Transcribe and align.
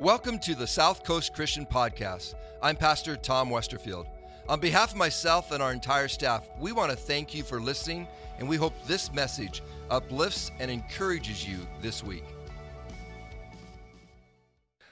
Welcome 0.00 0.38
to 0.40 0.54
the 0.54 0.68
South 0.68 1.02
Coast 1.02 1.34
Christian 1.34 1.66
Podcast. 1.66 2.36
I'm 2.62 2.76
Pastor 2.76 3.16
Tom 3.16 3.50
Westerfield. 3.50 4.06
On 4.48 4.60
behalf 4.60 4.92
of 4.92 4.96
myself 4.96 5.50
and 5.50 5.60
our 5.60 5.72
entire 5.72 6.06
staff, 6.06 6.48
we 6.60 6.70
want 6.70 6.92
to 6.92 6.96
thank 6.96 7.34
you 7.34 7.42
for 7.42 7.60
listening, 7.60 8.06
and 8.38 8.48
we 8.48 8.54
hope 8.54 8.74
this 8.86 9.12
message 9.12 9.60
uplifts 9.90 10.52
and 10.60 10.70
encourages 10.70 11.44
you 11.48 11.58
this 11.82 12.04
week. 12.04 12.22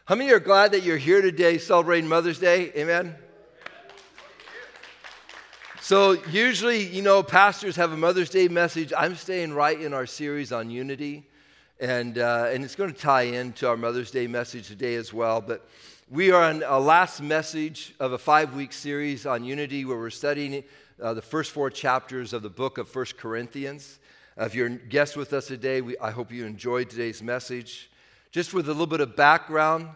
How 0.06 0.16
many 0.16 0.32
are 0.32 0.40
glad 0.40 0.72
that 0.72 0.82
you're 0.82 0.96
here 0.96 1.23
today 1.23 1.59
celebrating 1.59 2.09
Mother's 2.09 2.41
Day? 2.41 2.73
Amen. 2.77 3.14
So, 5.82 6.20
usually, 6.32 6.84
you 6.84 7.02
know, 7.02 7.23
pastors 7.23 7.77
have 7.77 7.93
a 7.93 7.96
Mother's 7.96 8.30
Day 8.30 8.48
message. 8.48 8.93
I'm 8.93 9.14
staying 9.14 9.52
right 9.52 9.80
in 9.80 9.95
our 9.95 10.07
series 10.07 10.50
on 10.50 10.68
unity. 10.68 11.29
And, 11.79 12.16
uh, 12.16 12.48
and 12.50 12.64
it's 12.64 12.74
going 12.74 12.90
to 12.90 12.98
tie 12.98 13.22
into 13.22 13.68
our 13.68 13.77
Mother's 13.77 14.11
Day 14.11 14.27
message 14.27 14.66
today 14.66 14.95
as 14.95 15.12
well. 15.12 15.42
But 15.42 15.68
we 16.10 16.30
are 16.30 16.42
on 16.42 16.62
a 16.66 16.80
last 16.80 17.20
message 17.20 17.95
of 18.00 18.12
a 18.12 18.19
five 18.19 18.55
week 18.55 18.73
series 18.73 19.27
on 19.27 19.45
unity 19.45 19.84
where 19.84 19.98
we're 19.98 20.09
studying 20.09 20.64
uh, 21.02 21.12
the 21.12 21.20
first 21.20 21.52
four 21.52 21.69
chapters 21.69 22.33
of 22.33 22.42
the 22.42 22.48
book 22.48 22.78
of 22.78 22.88
First 22.88 23.19
Corinthians. 23.19 23.98
Uh, 24.41 24.45
if 24.45 24.55
you're 24.55 24.69
a 24.69 24.70
guest 24.70 25.19
with 25.19 25.34
us 25.34 25.48
today, 25.48 25.83
we, 25.83 25.98
I 25.98 26.12
hope 26.12 26.33
you 26.33 26.47
enjoyed 26.47 26.88
today's 26.88 27.23
message. 27.23 27.91
Just 28.30 28.55
with 28.55 28.69
a 28.69 28.72
little 28.72 28.86
bit 28.86 29.00
of 29.00 29.14
background, 29.14 29.91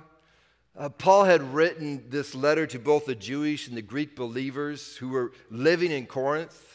uh, 0.78 0.90
Paul 0.90 1.24
had 1.24 1.40
written 1.54 2.04
this 2.10 2.34
letter 2.34 2.66
to 2.66 2.78
both 2.78 3.06
the 3.06 3.14
Jewish 3.14 3.68
and 3.68 3.76
the 3.76 3.82
Greek 3.82 4.14
believers 4.14 4.98
who 4.98 5.08
were 5.08 5.32
living 5.50 5.92
in 5.92 6.04
Corinth. 6.04 6.69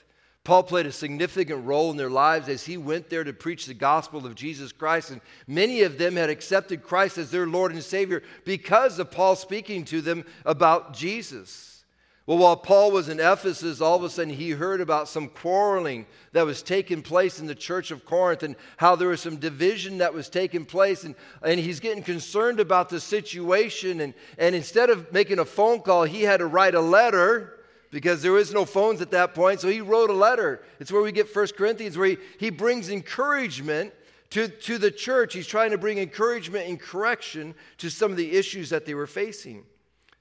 Paul 0.46 0.62
played 0.62 0.86
a 0.86 0.92
significant 0.92 1.66
role 1.66 1.90
in 1.90 1.98
their 1.98 2.10
lives 2.10 2.48
as 2.50 2.64
he 2.64 2.78
went 2.78 3.10
there 3.10 3.24
to 3.24 3.34
preach 3.34 3.66
the 3.66 3.74
gospel 3.74 4.28
of 4.28 4.36
Jesus 4.36 4.72
Christ. 4.72 5.10
And 5.10 5.20
many 5.48 5.82
of 5.82 5.98
them 5.98 6.16
had 6.16 6.30
accepted 6.30 6.84
Christ 6.84 7.18
as 7.18 7.32
their 7.32 7.48
Lord 7.48 7.72
and 7.72 7.84
Savior 7.84 8.22
because 8.46 9.00
of 9.00 9.10
Paul 9.10 9.36
speaking 9.36 9.86
to 9.86 10.02
them 10.02 10.24
about 10.46 10.94
Jesus. 10.94 11.84
Well, 12.28 12.38
while 12.38 12.58
Paul 12.58 12.92
was 12.92 13.10
in 13.10 13.20
Ephesus, 13.20 13.82
all 13.82 13.96
of 13.96 14.04
a 14.04 14.10
sudden 14.10 14.34
he 14.34 14.52
heard 14.52 14.82
about 14.82 15.10
some 15.10 15.30
quarreling 15.30 16.06
that 16.32 16.46
was 16.46 16.62
taking 16.62 17.02
place 17.02 17.40
in 17.40 17.48
the 17.48 17.56
church 17.56 17.90
of 17.90 18.06
Corinth 18.06 18.44
and 18.44 18.56
how 18.78 18.96
there 18.96 19.10
was 19.10 19.22
some 19.22 19.38
division 19.38 19.98
that 19.98 20.14
was 20.14 20.30
taking 20.30 20.64
place. 20.64 21.06
And, 21.06 21.16
and 21.42 21.60
he's 21.60 21.80
getting 21.80 22.04
concerned 22.04 22.60
about 22.60 22.90
the 22.90 23.00
situation. 23.00 24.00
And, 24.00 24.14
and 24.38 24.54
instead 24.54 24.92
of 24.92 25.12
making 25.12 25.40
a 25.40 25.46
phone 25.46 25.82
call, 25.82 26.04
he 26.04 26.22
had 26.22 26.38
to 26.38 26.46
write 26.46 26.76
a 26.76 26.82
letter 26.82 27.55
because 27.96 28.22
there 28.22 28.34
was 28.34 28.54
no 28.54 28.66
phones 28.66 29.00
at 29.00 29.12
that 29.12 29.34
point. 29.34 29.62
So 29.62 29.70
he 29.70 29.80
wrote 29.80 30.10
a 30.10 30.14
letter. 30.14 30.62
It's 30.82 30.92
where 30.92 31.02
we 31.02 31.14
get 31.14 31.30
First 31.30 31.56
Corinthians, 31.56 31.98
where 31.98 32.10
he, 32.10 32.18
he 32.38 32.50
brings 32.50 32.90
encouragement 32.90 33.94
to, 34.32 34.50
to 34.50 34.78
the 34.78 34.92
church. 34.92 35.34
He's 35.34 35.48
trying 35.48 35.72
to 35.72 35.78
bring 35.78 35.98
encouragement 35.98 36.68
and 36.68 36.78
correction 36.78 37.56
to 37.78 37.90
some 37.90 38.12
of 38.12 38.18
the 38.18 38.36
issues 38.36 38.70
that 38.72 38.86
they 38.86 38.96
were 38.96 39.08
facing. 39.08 39.64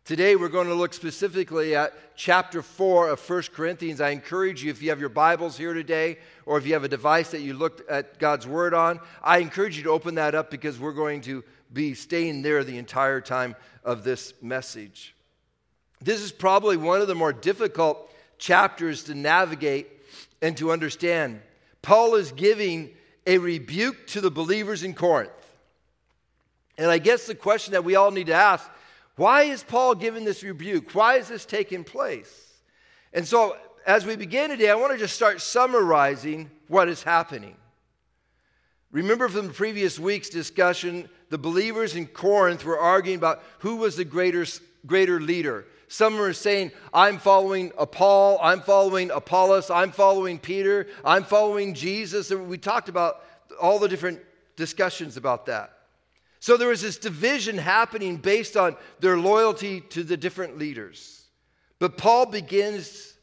Today, 0.05 0.36
we're 0.36 0.50
going 0.50 0.69
to 0.69 0.75
look 0.75 0.94
specifically 0.94 1.75
at 1.75 2.14
chapter 2.14 2.62
4 2.62 3.08
of 3.08 3.19
First 3.19 3.53
Corinthians. 3.53 4.00
I 4.00 4.11
encourage 4.11 4.62
you, 4.62 4.70
if 4.70 4.81
you 4.81 4.91
have 4.91 5.00
your 5.00 5.09
Bibles 5.09 5.59
here 5.59 5.75
today, 5.75 6.19
or 6.47 6.59
if 6.59 6.69
you 6.69 6.75
have 6.75 6.84
a 6.84 6.88
device 6.88 7.33
that 7.33 7.41
you 7.41 7.55
looked 7.55 7.91
at 7.91 8.20
God's 8.20 8.47
Word 8.47 8.72
on, 8.72 9.00
I 9.20 9.38
encourage 9.38 9.77
you 9.77 9.83
to 9.83 9.91
open 9.91 10.14
that 10.14 10.36
up 10.36 10.48
because 10.48 10.78
we're 10.78 10.92
going 10.92 11.22
to 11.22 11.42
be 11.72 11.94
staying 11.94 12.42
there 12.42 12.62
the 12.62 12.78
entire 12.78 13.20
time 13.20 13.56
of 13.83 14.05
this 14.05 14.33
message. 14.41 15.16
This 16.05 16.20
is 16.20 16.33
probably 16.33 16.77
one 16.77 17.00
of 17.00 17.08
the 17.08 17.14
more 17.14 17.33
difficult 17.33 18.12
chapters 18.38 19.05
to 19.05 19.14
navigate 19.14 19.88
and 20.42 20.56
to 20.58 20.70
understand. 20.70 21.41
Paul 21.80 22.14
is 22.14 22.30
giving 22.33 22.91
a 23.27 23.38
rebuke 23.38 24.06
to 24.08 24.20
the 24.20 24.30
believers 24.30 24.82
in 24.82 24.94
Corinth. 24.94 25.32
And 26.77 26.91
I 26.91 26.98
guess 26.98 27.27
the 27.27 27.34
question 27.34 27.72
that 27.72 27.84
we 27.84 27.94
all 27.94 28.10
need 28.10 28.27
to 28.27 28.34
ask 28.34 28.70
why 29.16 29.42
is 29.42 29.62
Paul 29.62 29.94
giving 29.94 30.25
this 30.25 30.42
rebuke? 30.42 30.92
Why 30.92 31.19
is 31.19 31.28
this 31.28 31.47
taking 31.47 31.84
place? 31.84 32.52
And 33.12 33.27
so, 33.27 33.56
as 33.86 34.05
we 34.05 34.16
begin 34.16 34.50
today, 34.50 34.70
I 34.70 34.75
want 34.75 34.92
to 34.92 34.98
just 34.98 35.15
start 35.15 35.41
summarizing 35.41 36.50
what 36.66 36.88
is 36.88 37.04
happening. 37.04 37.56
Remember 38.91 39.28
from 39.28 39.47
the 39.47 39.53
previous 39.53 40.00
week's 40.00 40.31
discussion, 40.31 41.09
the 41.31 41.38
believers 41.38 41.94
in 41.94 42.06
Corinth 42.06 42.65
were 42.65 42.78
arguing 42.78 43.19
about 43.19 43.42
who 43.60 43.76
was 43.76 43.97
the 43.97 44.04
greater, 44.04 44.44
greater 44.84 45.21
leader. 45.21 45.66
Some 45.89 46.21
are 46.21 46.33
saying, 46.33 46.72
I'm 46.93 47.19
following 47.19 47.71
Paul, 47.71 48.39
I'm 48.43 48.61
following 48.61 49.11
Apollos, 49.11 49.71
I'm 49.71 49.93
following 49.93 50.39
Peter, 50.39 50.87
I'm 51.05 51.25
following 51.25 51.75
Jesus. 51.75 52.31
And 52.31 52.49
we 52.49 52.59
talked 52.59 52.89
about 52.89 53.22
all 53.61 53.78
the 53.78 53.89
different 53.89 54.21
discussions 54.56 55.17
about 55.17 55.47
that. 55.47 55.78
So 56.41 56.56
there 56.56 56.69
was 56.69 56.83
this 56.83 56.99
division 56.99 57.56
happening 57.56 58.17
based 58.17 58.56
on 58.56 58.77
their 59.00 59.17
loyalty 59.17 59.81
to 59.81 60.03
the 60.03 60.17
different 60.17 60.59
leaders. 60.59 61.22
But 61.78 61.97
Paul 61.97 62.27
begins 62.27 63.15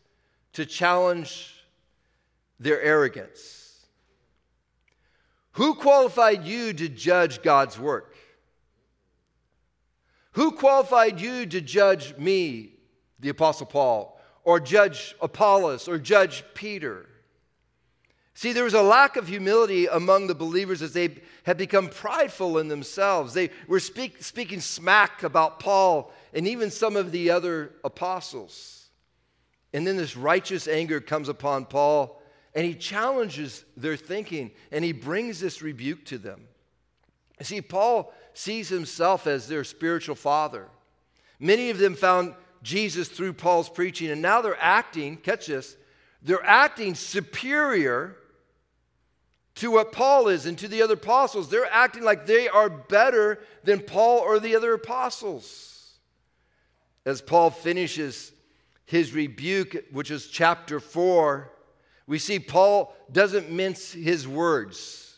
to 0.53 0.65
challenge 0.65 1.55
their 2.59 2.81
arrogance. 2.81 3.85
Who 5.53 5.75
qualified 5.75 6.45
you 6.45 6.73
to 6.73 6.87
judge 6.87 7.41
God's 7.41 7.79
work? 7.79 8.10
Who 10.31 10.53
qualified 10.53 11.19
you 11.19 11.45
to 11.45 11.61
judge 11.61 12.15
me, 12.17 12.73
the 13.19 13.29
Apostle 13.29 13.65
Paul, 13.65 14.19
or 14.43 14.59
judge 14.59 15.15
Apollos, 15.21 15.87
or 15.87 15.97
judge 15.97 16.43
Peter? 16.53 17.07
See, 18.33 18.53
there 18.53 18.63
was 18.63 18.73
a 18.73 18.81
lack 18.81 19.17
of 19.17 19.27
humility 19.27 19.87
among 19.87 20.27
the 20.27 20.35
believers 20.35 20.81
as 20.81 20.93
they 20.93 21.17
had 21.43 21.57
become 21.57 21.89
prideful 21.89 22.57
in 22.57 22.69
themselves. 22.69 23.33
They 23.33 23.49
were 23.67 23.79
speak, 23.79 24.23
speaking 24.23 24.61
smack 24.61 25.21
about 25.21 25.59
Paul 25.59 26.11
and 26.33 26.47
even 26.47 26.71
some 26.71 26.95
of 26.95 27.11
the 27.11 27.29
other 27.29 27.73
apostles. 27.83 28.89
And 29.73 29.85
then 29.85 29.97
this 29.97 30.17
righteous 30.17 30.67
anger 30.67 30.99
comes 30.99 31.29
upon 31.29 31.65
Paul, 31.65 32.21
and 32.55 32.65
he 32.65 32.73
challenges 32.73 33.63
their 33.77 33.95
thinking, 33.95 34.51
and 34.71 34.83
he 34.83 34.91
brings 34.91 35.39
this 35.39 35.61
rebuke 35.61 36.05
to 36.05 36.17
them. 36.17 36.47
See, 37.41 37.61
Paul 37.61 38.13
sees 38.33 38.69
himself 38.69 39.27
as 39.27 39.47
their 39.47 39.63
spiritual 39.63 40.15
father. 40.15 40.67
Many 41.39 41.69
of 41.69 41.77
them 41.77 41.95
found 41.95 42.35
Jesus 42.63 43.07
through 43.07 43.33
Paul's 43.33 43.69
preaching, 43.69 44.09
and 44.09 44.21
now 44.21 44.41
they're 44.41 44.61
acting, 44.61 45.17
catch 45.17 45.47
this, 45.47 45.75
they're 46.21 46.45
acting 46.45 46.93
superior 46.95 48.15
to 49.55 49.71
what 49.71 49.91
Paul 49.91 50.27
is 50.27 50.45
and 50.45 50.57
to 50.59 50.67
the 50.67 50.81
other 50.81 50.93
apostles. 50.93 51.49
They're 51.49 51.71
acting 51.71 52.03
like 52.03 52.25
they 52.25 52.47
are 52.47 52.69
better 52.69 53.39
than 53.63 53.79
Paul 53.79 54.19
or 54.19 54.39
the 54.39 54.55
other 54.55 54.73
apostles. 54.73 55.97
As 57.05 57.21
Paul 57.21 57.49
finishes 57.49 58.31
his 58.85 59.13
rebuke, 59.13 59.85
which 59.91 60.11
is 60.11 60.27
chapter 60.27 60.79
4, 60.79 61.51
we 62.07 62.19
see 62.19 62.39
Paul 62.39 62.95
doesn't 63.11 63.51
mince 63.51 63.91
his 63.91 64.27
words. 64.27 65.10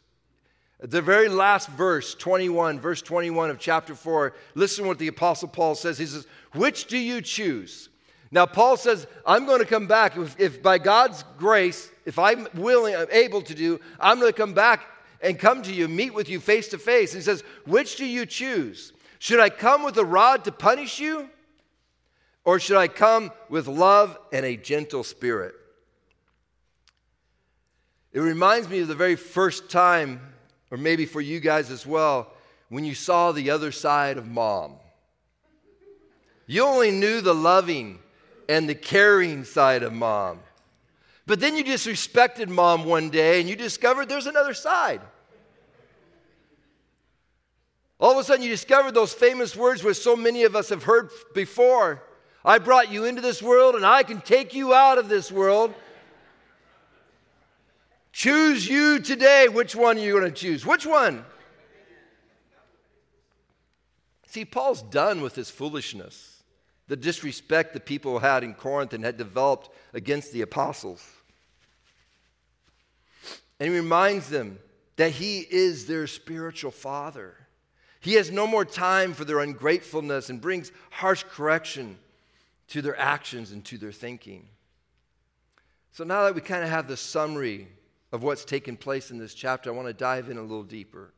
The 0.84 1.02
very 1.02 1.30
last 1.30 1.70
verse, 1.70 2.14
21, 2.14 2.82
verse 2.82 3.02
21 3.02 3.50
of 3.50 3.58
chapter 3.58 3.96
4, 3.96 4.34
listen 4.54 4.84
to 4.84 4.90
what 4.90 5.00
the 5.00 5.08
Apostle 5.08 5.48
Paul 5.48 5.76
says. 5.76 5.98
He 5.98 6.06
says, 6.06 6.28
Which 6.54 6.88
do 6.88 6.98
you 6.98 7.22
choose? 7.22 7.88
Now, 8.32 8.46
Paul 8.46 8.76
says, 8.76 9.08
I'm 9.26 9.46
going 9.46 9.60
to 9.60 9.66
come 9.66 9.88
back. 9.88 10.18
If, 10.18 10.38
if 10.38 10.62
by 10.62 10.80
God's 10.80 11.24
grace, 11.38 11.90
if 12.06 12.20
I'm 12.20 12.50
willing, 12.54 12.98
I'm 12.98 13.08
able 13.12 13.42
to 13.44 13.56
do, 13.56 13.80
I'm 13.98 14.20
going 14.20 14.34
to 14.34 14.38
come 14.38 14.54
back 14.54 14.82
and 15.22 15.40
come 15.40 15.62
to 15.64 15.74
you, 15.74 15.88
meet 15.88 16.14
with 16.14 16.28
you 16.28 16.42
face 16.42 16.68
to 16.70 16.78
face. 16.78 17.14
He 17.14 17.22
says, 17.22 17.46
Which 17.66 17.96
do 17.96 18.06
you 18.06 18.26
choose? 18.26 18.92
Should 19.20 19.40
I 19.40 19.50
come 19.50 19.84
with 19.86 19.98
a 19.98 20.04
rod 20.04 20.44
to 20.44 20.52
punish 20.52 21.00
you? 21.00 21.30
Or 22.44 22.60
should 22.60 22.76
I 22.76 22.90
come 22.90 23.32
with 23.48 23.68
love 23.68 24.18
and 24.34 24.46
a 24.46 24.58
gentle 24.58 25.06
spirit? 25.06 25.56
It 28.12 28.20
reminds 28.20 28.68
me 28.68 28.80
of 28.80 28.90
the 28.90 28.96
very 28.96 29.16
first 29.16 29.70
time 29.70 30.33
or 30.74 30.78
maybe 30.78 31.06
for 31.06 31.22
you 31.22 31.40
guys 31.40 31.70
as 31.70 31.86
well, 31.86 32.34
when 32.68 32.84
you 32.84 32.96
saw 32.96 33.32
the 33.32 33.52
other 33.52 33.72
side 33.72 34.18
of 34.18 34.28
mom. 34.28 34.74
You 36.48 36.64
only 36.64 36.90
knew 36.90 37.22
the 37.22 37.36
loving 37.36 38.00
and 38.50 38.68
the 38.68 38.74
caring 38.74 39.44
side 39.44 39.84
of 39.84 39.94
mom. 39.94 40.40
But 41.28 41.40
then 41.40 41.56
you 41.56 41.64
disrespected 41.64 42.48
mom 42.48 42.86
one 42.86 43.12
day 43.12 43.40
and 43.40 43.48
you 43.48 43.56
discovered 43.56 44.10
there's 44.10 44.26
another 44.26 44.56
side. 44.56 45.02
All 48.00 48.14
of 48.14 48.18
a 48.18 48.24
sudden, 48.24 48.42
you 48.42 48.50
discovered 48.50 48.96
those 48.96 49.14
famous 49.14 49.56
words 49.56 49.84
which 49.84 49.98
so 49.98 50.16
many 50.16 50.42
of 50.42 50.56
us 50.56 50.70
have 50.70 50.82
heard 50.82 51.12
before 51.36 52.02
I 52.44 52.58
brought 52.58 52.92
you 52.92 53.06
into 53.06 53.22
this 53.22 53.44
world 53.44 53.76
and 53.76 53.86
I 53.86 54.02
can 54.02 54.22
take 54.22 54.56
you 54.56 54.74
out 54.74 54.98
of 54.98 55.08
this 55.08 55.32
world. 55.32 55.76
Choose 58.24 58.66
you 58.70 59.00
today. 59.00 59.50
Which 59.50 59.76
one 59.76 59.98
you're 59.98 60.06
you 60.06 60.14
going 60.14 60.32
to 60.32 60.32
choose? 60.32 60.66
Which 60.66 60.86
one? 60.86 61.26
See, 64.28 64.46
Paul's 64.46 64.82
done 64.82 65.20
with 65.20 65.36
his 65.36 65.50
foolishness, 65.50 66.42
the 66.88 66.96
disrespect 66.96 67.74
the 67.74 67.82
people 67.82 68.20
had 68.20 68.46
in 68.46 68.54
Corinth 68.54 68.94
and 68.94 69.04
had 69.04 69.18
developed 69.18 69.72
against 69.94 70.32
the 70.32 70.42
apostles. 70.42 71.06
And 73.60 73.70
he 73.70 73.76
reminds 73.76 74.30
them 74.30 74.58
that 74.96 75.12
he 75.12 75.40
is 75.40 75.86
their 75.86 76.08
spiritual 76.08 76.72
father. 76.72 77.36
He 78.00 78.14
has 78.14 78.32
no 78.32 78.48
more 78.48 78.64
time 78.64 79.12
for 79.12 79.26
their 79.26 79.42
ungratefulness 79.42 80.30
and 80.30 80.40
brings 80.40 80.72
harsh 80.92 81.26
correction 81.30 82.00
to 82.70 82.82
their 82.82 82.98
actions 82.98 83.52
and 83.52 83.66
to 83.66 83.78
their 83.78 83.92
thinking. 83.92 84.48
So 85.92 86.06
now 86.06 86.24
that 86.24 86.36
we 86.36 86.40
kind 86.40 86.64
of 86.64 86.70
have 86.70 86.88
the 86.88 86.96
summary 86.96 87.68
of 88.14 88.22
what's 88.22 88.46
taken 88.46 88.78
place 88.78 89.10
in 89.10 89.18
this 89.18 89.34
chapter, 89.34 89.72
I 89.72 89.76
want 89.76 89.88
to 89.88 89.94
dive 89.94 90.30
in 90.30 90.38
a 90.38 90.42
little 90.42 90.64
deeper. 90.64 91.12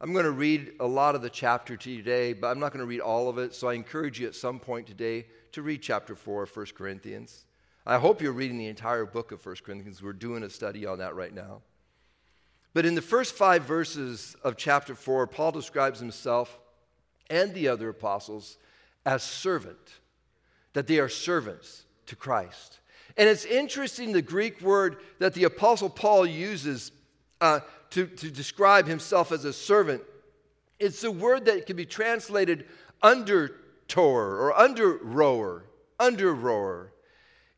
I'm 0.00 0.12
going 0.12 0.24
to 0.24 0.32
read 0.32 0.72
a 0.80 0.86
lot 0.86 1.14
of 1.14 1.22
the 1.22 1.30
chapter 1.30 1.76
today, 1.76 2.32
but 2.32 2.48
I'm 2.48 2.58
not 2.58 2.72
going 2.72 2.84
to 2.84 2.86
read 2.86 3.00
all 3.00 3.28
of 3.30 3.38
it. 3.38 3.54
So 3.54 3.68
I 3.68 3.74
encourage 3.74 4.20
you 4.20 4.26
at 4.26 4.34
some 4.34 4.58
point 4.58 4.88
today 4.88 5.26
to 5.52 5.62
read 5.62 5.80
chapter 5.80 6.16
4 6.16 6.42
of 6.42 6.54
1 6.54 6.66
Corinthians. 6.76 7.44
I 7.86 7.98
hope 7.98 8.20
you're 8.20 8.32
reading 8.32 8.58
the 8.58 8.66
entire 8.66 9.06
book 9.06 9.30
of 9.30 9.46
1 9.46 9.56
Corinthians. 9.64 10.02
We're 10.02 10.12
doing 10.12 10.42
a 10.42 10.50
study 10.50 10.84
on 10.84 10.98
that 10.98 11.14
right 11.14 11.32
now. 11.32 11.62
But 12.74 12.84
in 12.84 12.96
the 12.96 13.02
first 13.02 13.34
five 13.34 13.62
verses 13.62 14.36
of 14.42 14.56
chapter 14.56 14.96
4, 14.96 15.28
Paul 15.28 15.52
describes 15.52 16.00
himself 16.00 16.58
and 17.30 17.54
the 17.54 17.68
other 17.68 17.88
apostles 17.88 18.58
as 19.06 19.22
servant, 19.22 20.00
that 20.72 20.88
they 20.88 20.98
are 20.98 21.08
servants 21.08 21.84
to 22.06 22.16
Christ. 22.16 22.80
And 23.16 23.28
it's 23.28 23.44
interesting 23.44 24.12
the 24.12 24.22
Greek 24.22 24.60
word 24.60 24.98
that 25.18 25.34
the 25.34 25.44
apostle 25.44 25.88
Paul 25.88 26.26
uses 26.26 26.92
uh, 27.40 27.60
to, 27.90 28.06
to 28.06 28.30
describe 28.30 28.86
himself 28.86 29.32
as 29.32 29.44
a 29.44 29.52
servant. 29.52 30.02
It's 30.78 31.02
a 31.04 31.10
word 31.10 31.46
that 31.46 31.66
can 31.66 31.76
be 31.76 31.86
translated 31.86 32.66
under 33.02 33.56
tower 33.88 34.38
or 34.38 34.58
under 34.58 34.98
rower, 34.98 35.64
under 35.98 36.34
rower. 36.34 36.92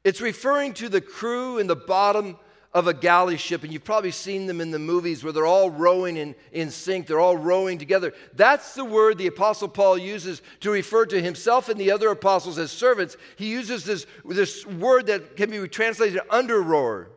It's 0.05 0.21
referring 0.21 0.75
to 0.75 0.89
the 0.89 1.01
crew 1.01 1.59
in 1.59 1.67
the 1.67 1.77
bottom 1.77 2.39
of 2.75 2.87
a 2.87 2.93
galley 2.93 3.39
ship, 3.39 3.65
and 3.65 3.73
you've 3.73 3.85
probably 3.85 4.11
seen 4.11 4.47
them 4.47 4.61
in 4.61 4.71
the 4.71 4.79
movies 4.79 5.25
where 5.25 5.33
they're 5.33 5.47
all 5.47 5.71
rowing 5.71 6.17
in, 6.17 6.35
in 6.53 6.71
sync, 6.71 7.07
they're 7.07 7.21
all 7.21 7.37
rowing 7.37 7.79
together. 7.79 8.13
That's 8.35 8.75
the 8.75 8.85
word 8.85 9.17
the 9.17 9.27
Apostle 9.27 9.69
Paul 9.69 9.97
uses 9.97 10.43
to 10.61 10.71
refer 10.71 11.07
to 11.07 11.23
himself 11.23 11.71
and 11.71 11.81
the 11.81 11.91
other 11.91 12.11
apostles 12.11 12.59
as 12.59 12.71
servants. 12.71 13.17
He 13.37 13.51
uses 13.51 13.85
this, 13.85 14.07
this 14.25 14.67
word 14.67 15.07
that 15.07 15.37
can 15.37 15.51
be 15.51 15.67
translated 15.69 16.21
under 16.29 16.61
rower. 16.61 17.09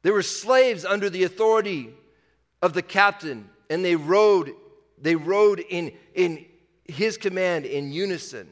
They 0.00 0.10
were 0.10 0.22
slaves 0.22 0.84
under 0.84 1.10
the 1.10 1.24
authority 1.24 1.90
of 2.62 2.72
the 2.72 2.82
captain, 2.82 3.50
and 3.68 3.84
they 3.84 3.96
rowed, 3.96 4.52
they 4.98 5.14
rowed 5.14 5.60
in, 5.60 5.92
in 6.14 6.46
his 6.86 7.18
command 7.18 7.66
in 7.66 7.92
unison. 7.92 8.48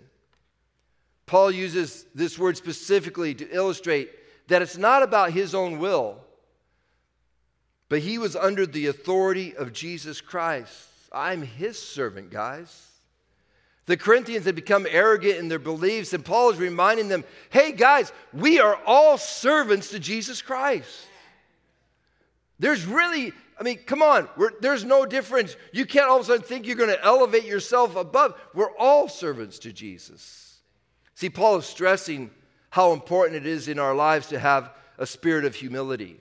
Paul 1.25 1.51
uses 1.51 2.07
this 2.15 2.39
word 2.39 2.57
specifically 2.57 3.35
to 3.35 3.49
illustrate 3.51 4.11
that 4.51 4.63
it's 4.63 4.77
not 4.77 5.05
about 5.05 5.31
his 5.31 5.55
own 5.55 5.79
will, 5.79 6.19
but 7.89 8.01
he 8.01 8.19
was 8.19 8.35
under 8.35 8.67
the 8.67 8.89
authority 8.89 9.55
of 9.57 9.73
Jesus 9.73 10.21
Christ. 10.21 10.89
I'm 11.13 11.43
his 11.43 11.79
servant, 11.81 12.31
guys. 12.31 12.89
The 13.87 13.97
Corinthians 13.97 14.47
had 14.47 14.57
become 14.57 14.89
arrogant 14.91 15.39
in 15.39 15.49
their 15.49 15.61
beliefs, 15.61 16.13
and 16.13 16.25
Paul 16.25 16.51
is 16.51 16.59
reminding 16.59 17.09
them 17.09 17.25
hey, 17.51 17.71
guys, 17.71 18.13
we 18.33 18.59
are 18.59 18.79
all 18.87 19.19
servants 19.19 19.91
to 19.91 20.01
Jesus 20.01 20.43
Christ. 20.43 21.07
There's 22.59 22.85
really, 22.87 23.33
I 23.59 23.63
mean, 23.63 23.79
come 23.87 24.03
on, 24.03 24.29
there's 24.61 24.85
no 24.85 25.07
difference. 25.07 25.57
You 25.73 25.87
can't 25.87 26.09
all 26.09 26.17
of 26.17 26.23
a 26.23 26.27
sudden 26.27 26.43
think 26.43 26.67
you're 26.67 26.77
going 26.77 26.91
to 26.91 27.05
elevate 27.05 27.45
yourself 27.45 27.95
above. 27.95 28.35
We're 28.53 28.77
all 28.77 29.09
servants 29.09 29.61
to 29.61 29.73
Jesus. 29.73 30.59
See, 31.15 31.31
Paul 31.31 31.59
is 31.59 31.67
stressing 31.67 32.31
how 32.71 32.93
important 32.93 33.37
it 33.37 33.47
is 33.47 33.69
in 33.69 33.79
our 33.79 33.95
lives 33.95 34.29
to 34.29 34.39
have 34.39 34.71
a 34.99 35.07
spirit 35.07 35.45
of 35.45 35.55
humility. 35.55 36.21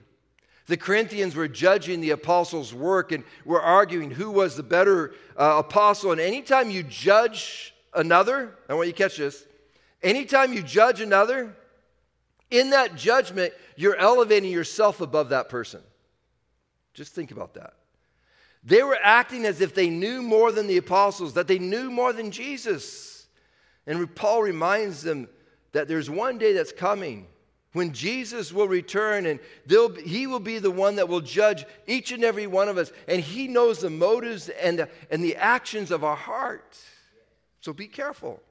The 0.68 0.78
Corinthians 0.78 1.36
were 1.36 1.48
judging 1.48 2.00
the 2.00 2.12
apostles' 2.12 2.74
work 2.74 3.12
and 3.12 3.24
were 3.44 3.62
arguing 3.62 4.12
who 4.12 4.30
was 4.30 4.56
the 4.56 4.64
better 4.64 5.16
uh, 5.36 5.56
apostle. 5.58 6.12
And 6.12 6.22
anytime 6.22 6.70
you 6.70 6.84
judge 6.84 7.74
another, 7.94 8.56
I 8.70 8.76
want 8.76 8.88
you 8.88 8.94
to 8.94 8.98
catch 8.98 9.18
this, 9.18 9.46
anytime 10.04 10.54
you 10.54 10.62
judge 10.62 11.02
another, 11.02 11.56
in 12.52 12.72
that 12.72 12.96
judgment, 12.96 13.54
you're 13.76 13.96
elevating 13.96 14.52
yourself 14.52 15.02
above 15.02 15.30
that 15.30 15.50
person. 15.50 15.82
Just 16.94 17.14
think 17.14 17.32
about 17.32 17.56
that. 17.56 17.74
They 18.64 18.84
were 18.84 18.98
acting 19.02 19.46
as 19.46 19.62
if 19.62 19.74
they 19.74 19.90
knew 19.90 20.22
more 20.22 20.52
than 20.52 20.68
the 20.68 20.78
apostles, 20.78 21.34
that 21.34 21.48
they 21.48 21.60
knew 21.60 21.90
more 21.90 22.12
than 22.12 22.30
Jesus. 22.30 23.28
And 23.88 24.14
Paul 24.16 24.44
reminds 24.44 25.02
them 25.02 25.30
that 25.72 25.88
there's 25.88 26.10
one 26.10 26.38
day 26.38 26.54
that's 26.54 26.72
coming 26.72 27.28
when 27.74 27.94
Jesus 27.94 28.52
will 28.52 28.68
return 28.68 29.26
and 29.26 29.40
he 30.04 30.26
will 30.26 30.40
be 30.40 30.60
the 30.60 30.72
one 30.72 30.96
that 30.96 31.08
will 31.08 31.22
judge 31.22 31.66
each 31.86 32.12
and 32.12 32.24
every 32.24 32.48
one 32.48 32.68
of 32.68 32.78
us. 32.78 32.92
And 33.08 33.22
he 33.22 33.48
knows 33.48 33.80
the 33.80 33.90
motives 33.90 34.50
and 34.50 34.80
the, 34.80 34.90
and 35.12 35.24
the 35.24 35.36
actions 35.36 35.92
of 35.92 36.04
our 36.04 36.16
heart. 36.16 36.78
So 37.62 37.74
be 37.74 37.88
careful. 37.88 38.42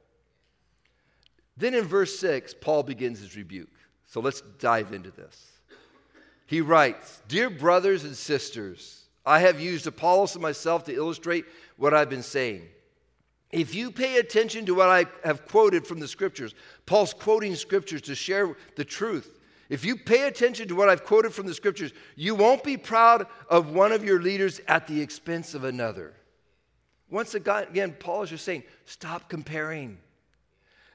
Then 1.56 1.74
in 1.74 1.84
verse 1.84 2.18
6, 2.20 2.54
Paul 2.60 2.84
begins 2.84 3.20
his 3.20 3.36
rebuke. 3.36 3.70
So 4.06 4.20
let's 4.20 4.42
dive 4.58 4.92
into 4.92 5.10
this. 5.10 5.52
He 6.46 6.60
writes 6.60 7.20
Dear 7.26 7.50
brothers 7.50 8.04
and 8.04 8.16
sisters, 8.16 9.04
I 9.26 9.40
have 9.40 9.60
used 9.60 9.86
Apollos 9.86 10.34
and 10.34 10.42
myself 10.42 10.84
to 10.84 10.94
illustrate 10.94 11.44
what 11.76 11.92
I've 11.92 12.08
been 12.08 12.22
saying. 12.22 12.62
If 13.50 13.74
you 13.74 13.90
pay 13.90 14.18
attention 14.18 14.66
to 14.66 14.74
what 14.74 14.88
I 14.88 15.06
have 15.24 15.46
quoted 15.46 15.86
from 15.86 16.00
the 16.00 16.08
scriptures, 16.08 16.54
Paul's 16.84 17.14
quoting 17.14 17.54
scriptures 17.54 18.02
to 18.02 18.14
share 18.14 18.56
the 18.76 18.84
truth. 18.84 19.38
If 19.68 19.84
you 19.84 19.96
pay 19.96 20.26
attention 20.26 20.68
to 20.68 20.74
what 20.74 20.88
I've 20.88 21.04
quoted 21.04 21.32
from 21.32 21.46
the 21.46 21.54
scriptures, 21.54 21.92
you 22.16 22.34
won't 22.34 22.64
be 22.64 22.76
proud 22.76 23.26
of 23.48 23.70
one 23.70 23.92
of 23.92 24.04
your 24.04 24.20
leaders 24.20 24.60
at 24.68 24.86
the 24.86 25.00
expense 25.00 25.54
of 25.54 25.64
another. 25.64 26.14
Once 27.10 27.34
again, 27.34 27.96
Paul 27.98 28.22
is 28.22 28.30
just 28.30 28.44
saying, 28.44 28.64
stop 28.84 29.28
comparing. 29.28 29.98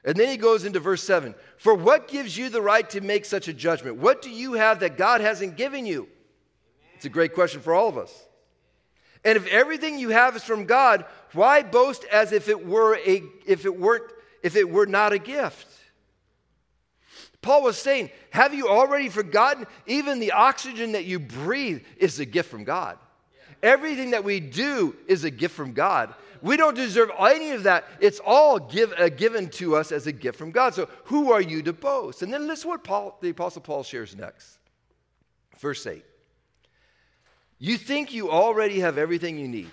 And 0.04 0.16
then 0.16 0.28
he 0.28 0.36
goes 0.36 0.64
into 0.64 0.80
verse 0.80 1.02
7 1.02 1.34
For 1.56 1.74
what 1.74 2.08
gives 2.08 2.36
you 2.36 2.50
the 2.50 2.62
right 2.62 2.88
to 2.90 3.00
make 3.00 3.24
such 3.24 3.48
a 3.48 3.52
judgment? 3.52 3.96
What 3.96 4.22
do 4.22 4.30
you 4.30 4.52
have 4.52 4.80
that 4.80 4.96
God 4.96 5.20
hasn't 5.20 5.56
given 5.56 5.86
you? 5.86 6.08
It's 6.94 7.04
a 7.04 7.08
great 7.10 7.34
question 7.34 7.60
for 7.60 7.74
all 7.74 7.88
of 7.88 7.98
us. 7.98 8.12
And 9.24 9.36
if 9.36 9.46
everything 9.46 9.98
you 9.98 10.10
have 10.10 10.36
is 10.36 10.44
from 10.44 10.66
God, 10.66 11.04
why 11.32 11.62
boast 11.62 12.04
as 12.04 12.32
if 12.32 12.48
it 12.48 12.66
were 12.66 12.96
a 12.96 13.22
if 13.46 13.64
it 13.64 13.78
weren't 13.78 14.04
if 14.42 14.56
it 14.56 14.68
were 14.68 14.86
not 14.86 15.12
a 15.12 15.18
gift? 15.18 15.66
Paul 17.44 17.62
was 17.62 17.76
saying, 17.76 18.10
have 18.30 18.54
you 18.54 18.68
already 18.68 19.10
forgotten 19.10 19.66
even 19.86 20.18
the 20.18 20.32
oxygen 20.32 20.92
that 20.92 21.04
you 21.04 21.18
breathe 21.18 21.82
is 21.98 22.18
a 22.18 22.24
gift 22.24 22.50
from 22.50 22.64
God? 22.64 22.96
Everything 23.62 24.12
that 24.12 24.24
we 24.24 24.40
do 24.40 24.96
is 25.06 25.24
a 25.24 25.30
gift 25.30 25.54
from 25.54 25.74
God. 25.74 26.14
We 26.40 26.56
don't 26.56 26.74
deserve 26.74 27.10
any 27.18 27.50
of 27.50 27.64
that. 27.64 27.84
It's 28.00 28.18
all 28.18 28.58
give, 28.58 28.94
uh, 28.98 29.10
given 29.10 29.50
to 29.50 29.76
us 29.76 29.92
as 29.92 30.06
a 30.06 30.12
gift 30.12 30.38
from 30.38 30.52
God. 30.52 30.74
So 30.74 30.88
who 31.04 31.32
are 31.32 31.40
you 31.40 31.62
to 31.62 31.74
boast? 31.74 32.22
And 32.22 32.32
then 32.32 32.46
listen 32.46 32.70
what 32.70 32.82
Paul, 32.82 33.18
the 33.20 33.30
Apostle 33.30 33.60
Paul 33.60 33.82
shares 33.82 34.16
next. 34.16 34.58
Verse 35.58 35.86
8. 35.86 36.02
You 37.64 37.78
think 37.78 38.12
you 38.12 38.30
already 38.30 38.80
have 38.80 38.98
everything 38.98 39.38
you 39.38 39.48
need. 39.48 39.70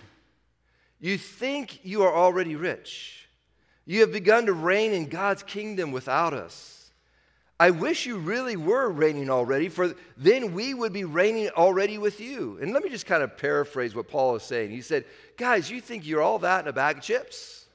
You 1.02 1.18
think 1.18 1.84
you 1.84 2.04
are 2.04 2.16
already 2.16 2.56
rich. 2.56 3.28
You 3.86 4.00
have 4.00 4.14
begun 4.14 4.46
to 4.46 4.54
reign 4.54 4.94
in 4.94 5.10
God's 5.10 5.44
kingdom 5.44 5.92
without 5.92 6.34
us. 6.34 6.90
I 7.60 7.72
wish 7.72 8.06
you 8.06 8.18
really 8.18 8.56
were 8.56 8.90
reigning 8.90 9.30
already, 9.30 9.68
for 9.68 9.94
then 10.16 10.54
we 10.54 10.74
would 10.74 10.94
be 10.94 11.04
reigning 11.04 11.50
already 11.50 11.98
with 11.98 12.22
you. 12.22 12.58
And 12.62 12.72
let 12.72 12.82
me 12.82 12.90
just 12.90 13.06
kind 13.06 13.24
of 13.24 13.36
paraphrase 13.38 13.94
what 13.94 14.08
Paul 14.08 14.38
is 14.38 14.44
saying. 14.44 14.72
He 14.72 14.82
said, 14.82 15.04
Guys, 15.36 15.70
you 15.70 15.82
think 15.82 16.08
you're 16.08 16.22
all 16.22 16.40
that 16.40 16.64
in 16.64 16.70
a 16.70 16.74
bag 16.74 17.00
of 17.00 17.04
chips? 17.04 17.66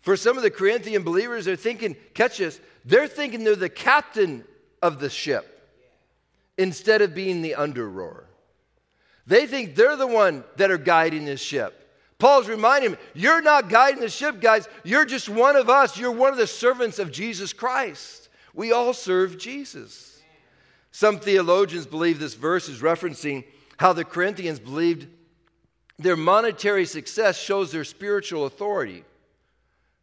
For 0.00 0.16
some 0.16 0.38
of 0.38 0.42
the 0.42 0.50
Corinthian 0.50 1.02
believers, 1.02 1.44
they're 1.44 1.56
thinking, 1.56 1.94
catch 2.14 2.38
this, 2.38 2.58
they're 2.86 3.06
thinking 3.06 3.44
they're 3.44 3.54
the 3.54 3.68
captain 3.68 4.44
of 4.80 4.98
the 4.98 5.10
ship 5.10 5.53
instead 6.56 7.02
of 7.02 7.14
being 7.14 7.42
the 7.42 7.54
under 7.54 7.88
rower. 7.88 8.26
They 9.26 9.46
think 9.46 9.74
they're 9.74 9.96
the 9.96 10.06
one 10.06 10.44
that 10.56 10.70
are 10.70 10.78
guiding 10.78 11.24
this 11.24 11.40
ship. 11.40 11.80
Paul's 12.18 12.48
reminding 12.48 12.92
them, 12.92 13.00
you're 13.14 13.42
not 13.42 13.68
guiding 13.68 14.00
the 14.00 14.08
ship, 14.08 14.40
guys. 14.40 14.68
You're 14.82 15.04
just 15.04 15.28
one 15.28 15.56
of 15.56 15.68
us. 15.68 15.98
You're 15.98 16.12
one 16.12 16.32
of 16.32 16.38
the 16.38 16.46
servants 16.46 16.98
of 16.98 17.10
Jesus 17.10 17.52
Christ. 17.52 18.28
We 18.54 18.72
all 18.72 18.92
serve 18.92 19.36
Jesus. 19.36 20.22
Some 20.92 21.18
theologians 21.18 21.86
believe 21.86 22.20
this 22.20 22.34
verse 22.34 22.68
is 22.68 22.80
referencing 22.80 23.44
how 23.78 23.92
the 23.92 24.04
Corinthians 24.04 24.60
believed 24.60 25.08
their 25.98 26.16
monetary 26.16 26.86
success 26.86 27.38
shows 27.38 27.72
their 27.72 27.84
spiritual 27.84 28.46
authority. 28.46 29.04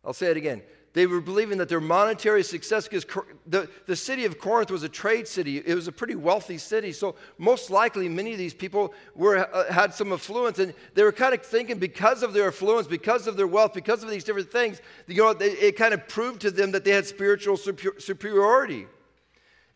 I'll 0.03 0.13
say 0.13 0.27
it 0.27 0.37
again. 0.37 0.61
They 0.93 1.07
were 1.07 1.21
believing 1.21 1.57
that 1.59 1.69
their 1.69 1.79
monetary 1.79 2.43
success, 2.43 2.85
because 2.85 3.05
the, 3.47 3.69
the 3.85 3.95
city 3.95 4.25
of 4.25 4.39
Corinth 4.39 4.69
was 4.69 4.83
a 4.83 4.89
trade 4.89 5.25
city, 5.25 5.57
it 5.57 5.73
was 5.73 5.87
a 5.87 5.91
pretty 5.91 6.15
wealthy 6.15 6.57
city. 6.57 6.91
So, 6.91 7.15
most 7.37 7.69
likely, 7.69 8.09
many 8.09 8.33
of 8.33 8.37
these 8.37 8.53
people 8.53 8.93
were, 9.15 9.37
uh, 9.37 9.71
had 9.71 9.93
some 9.93 10.11
affluence, 10.11 10.59
and 10.59 10.73
they 10.93 11.03
were 11.03 11.13
kind 11.13 11.33
of 11.33 11.41
thinking 11.43 11.79
because 11.79 12.23
of 12.23 12.33
their 12.33 12.47
affluence, 12.47 12.87
because 12.87 13.25
of 13.25 13.37
their 13.37 13.47
wealth, 13.47 13.73
because 13.73 14.03
of 14.03 14.09
these 14.09 14.25
different 14.25 14.51
things, 14.51 14.81
you 15.07 15.15
know, 15.15 15.33
they, 15.33 15.51
it 15.51 15.77
kind 15.77 15.93
of 15.93 16.07
proved 16.09 16.41
to 16.41 16.51
them 16.51 16.71
that 16.71 16.83
they 16.83 16.91
had 16.91 17.05
spiritual 17.05 17.55
super, 17.55 17.97
superiority. 17.97 18.85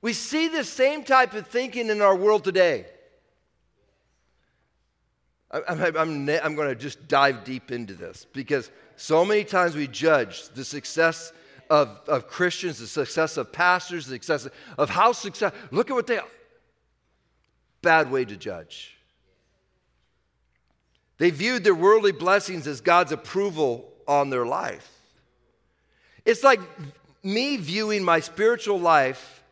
We 0.02 0.12
see 0.12 0.50
the 0.50 0.66
same 0.66 1.04
type 1.04 1.34
of 1.34 1.48
thinking 1.48 1.90
in 1.90 2.02
our 2.02 2.16
world 2.16 2.44
today. 2.44 2.88
I'm, 5.52 5.96
I'm, 5.96 6.30
I'm, 6.30 6.56
going 6.56 6.70
to 6.70 6.76
just 6.76 7.08
dive 7.08 7.44
deep 7.44 7.72
into 7.72 7.94
this 7.94 8.26
because 8.34 8.72
so 8.96 9.24
many 9.24 9.44
times 9.44 9.76
we 9.76 9.88
judge 9.88 10.50
the 10.50 10.66
success 10.66 11.32
of, 11.70 12.00
of 12.08 12.28
Christians, 12.28 12.80
the 12.80 12.88
success 12.88 13.38
of 13.38 13.52
pastors, 13.52 14.06
the 14.08 14.16
success 14.16 14.48
of 14.78 14.90
how 14.90 15.12
success. 15.12 15.54
Look 15.72 15.90
at 15.90 15.94
what 15.94 16.08
they. 16.08 16.18
are. 16.18 16.28
Bad 17.82 18.12
way 18.12 18.26
to 18.26 18.36
judge. 18.36 18.98
They 21.18 21.30
viewed 21.30 21.64
their 21.64 21.76
worldly 21.76 22.12
blessings 22.12 22.68
as 22.68 22.82
God's 22.82 23.12
approval 23.12 23.94
on 24.08 24.30
their 24.30 24.46
life. 24.46 24.92
It's 26.26 26.44
like 26.44 26.60
me 27.24 27.58
viewing 27.58 28.04
my 28.04 28.20
spiritual 28.20 28.80
life 28.80 29.44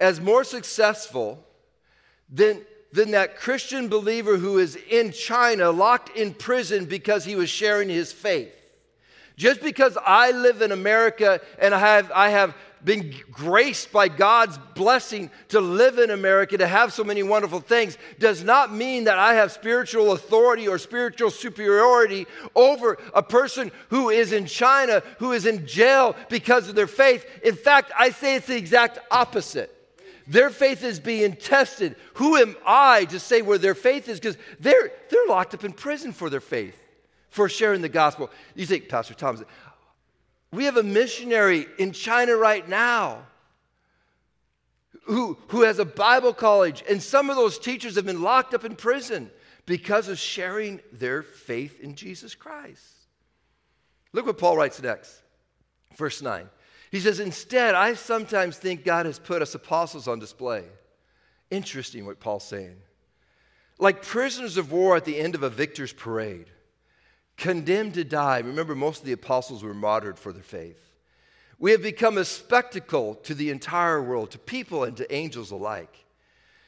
as 0.00 0.20
more 0.20 0.42
successful 0.42 1.44
than, 2.28 2.62
than 2.92 3.12
that 3.12 3.36
Christian 3.36 3.88
believer 3.88 4.36
who 4.36 4.58
is 4.58 4.76
in 4.76 5.12
China 5.12 5.70
locked 5.70 6.14
in 6.16 6.34
prison 6.34 6.84
because 6.84 7.24
he 7.24 7.36
was 7.36 7.48
sharing 7.48 7.88
his 7.88 8.12
faith. 8.12 8.54
Just 9.36 9.62
because 9.62 9.96
I 10.04 10.30
live 10.30 10.60
in 10.60 10.72
America 10.72 11.40
and 11.58 11.74
I 11.74 11.78
have, 11.78 12.12
I 12.14 12.28
have 12.28 12.54
been 12.84 13.14
graced 13.30 13.92
by 13.92 14.08
God's 14.08 14.58
blessing 14.74 15.30
to 15.48 15.60
live 15.60 15.98
in 15.98 16.10
America, 16.10 16.58
to 16.58 16.66
have 16.66 16.92
so 16.92 17.04
many 17.04 17.22
wonderful 17.22 17.60
things, 17.60 17.96
does 18.18 18.42
not 18.42 18.74
mean 18.74 19.04
that 19.04 19.18
I 19.18 19.34
have 19.34 19.52
spiritual 19.52 20.12
authority 20.12 20.68
or 20.68 20.78
spiritual 20.78 21.30
superiority 21.30 22.26
over 22.54 22.98
a 23.14 23.22
person 23.22 23.70
who 23.88 24.10
is 24.10 24.32
in 24.32 24.46
China, 24.46 25.02
who 25.18 25.32
is 25.32 25.46
in 25.46 25.66
jail 25.66 26.16
because 26.28 26.68
of 26.68 26.74
their 26.74 26.86
faith. 26.86 27.24
In 27.42 27.54
fact, 27.54 27.92
I 27.98 28.10
say 28.10 28.36
it's 28.36 28.48
the 28.48 28.56
exact 28.56 28.98
opposite. 29.10 29.81
Their 30.26 30.50
faith 30.50 30.84
is 30.84 31.00
being 31.00 31.36
tested. 31.36 31.96
Who 32.14 32.36
am 32.36 32.56
I 32.66 33.06
to 33.06 33.18
say 33.18 33.42
where 33.42 33.58
their 33.58 33.74
faith 33.74 34.08
is? 34.08 34.20
Because 34.20 34.36
they're, 34.60 34.92
they're 35.10 35.26
locked 35.28 35.54
up 35.54 35.64
in 35.64 35.72
prison 35.72 36.12
for 36.12 36.30
their 36.30 36.40
faith, 36.40 36.80
for 37.28 37.48
sharing 37.48 37.82
the 37.82 37.88
gospel. 37.88 38.30
You 38.54 38.66
think, 38.66 38.88
Pastor 38.88 39.14
Thomas, 39.14 39.42
we 40.52 40.64
have 40.64 40.76
a 40.76 40.82
missionary 40.82 41.66
in 41.78 41.92
China 41.92 42.36
right 42.36 42.68
now 42.68 43.22
who, 45.04 45.36
who 45.48 45.62
has 45.62 45.78
a 45.78 45.84
Bible 45.84 46.32
college, 46.32 46.84
and 46.88 47.02
some 47.02 47.30
of 47.30 47.36
those 47.36 47.58
teachers 47.58 47.96
have 47.96 48.06
been 48.06 48.22
locked 48.22 48.54
up 48.54 48.64
in 48.64 48.76
prison 48.76 49.30
because 49.66 50.08
of 50.08 50.18
sharing 50.18 50.80
their 50.92 51.22
faith 51.22 51.80
in 51.80 51.94
Jesus 51.94 52.34
Christ. 52.34 52.82
Look 54.12 54.26
what 54.26 54.38
Paul 54.38 54.56
writes 54.56 54.80
next, 54.82 55.22
verse 55.96 56.22
9. 56.22 56.48
He 56.92 57.00
says, 57.00 57.18
Instead, 57.18 57.74
I 57.74 57.94
sometimes 57.94 58.58
think 58.58 58.84
God 58.84 59.06
has 59.06 59.18
put 59.18 59.42
us 59.42 59.54
apostles 59.54 60.06
on 60.06 60.20
display. 60.20 60.64
Interesting 61.50 62.06
what 62.06 62.20
Paul's 62.20 62.44
saying. 62.44 62.76
Like 63.78 64.02
prisoners 64.02 64.58
of 64.58 64.70
war 64.70 64.94
at 64.94 65.06
the 65.06 65.18
end 65.18 65.34
of 65.34 65.42
a 65.42 65.50
victor's 65.50 65.92
parade 65.92 66.46
condemned 67.38 67.94
to 67.94 68.04
die. 68.04 68.38
Remember, 68.38 68.74
most 68.74 69.00
of 69.00 69.06
the 69.06 69.12
apostles 69.12 69.64
were 69.64 69.74
martyred 69.74 70.18
for 70.18 70.32
their 70.32 70.42
faith. 70.42 70.90
We 71.58 71.70
have 71.70 71.82
become 71.82 72.18
a 72.18 72.24
spectacle 72.26 73.14
to 73.16 73.34
the 73.34 73.50
entire 73.50 74.02
world, 74.02 74.30
to 74.32 74.38
people 74.38 74.84
and 74.84 74.96
to 74.98 75.12
angels 75.12 75.50
alike. 75.50 76.04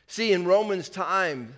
See, 0.07 0.33
in 0.33 0.47
Romans' 0.47 0.89
time, 0.89 1.55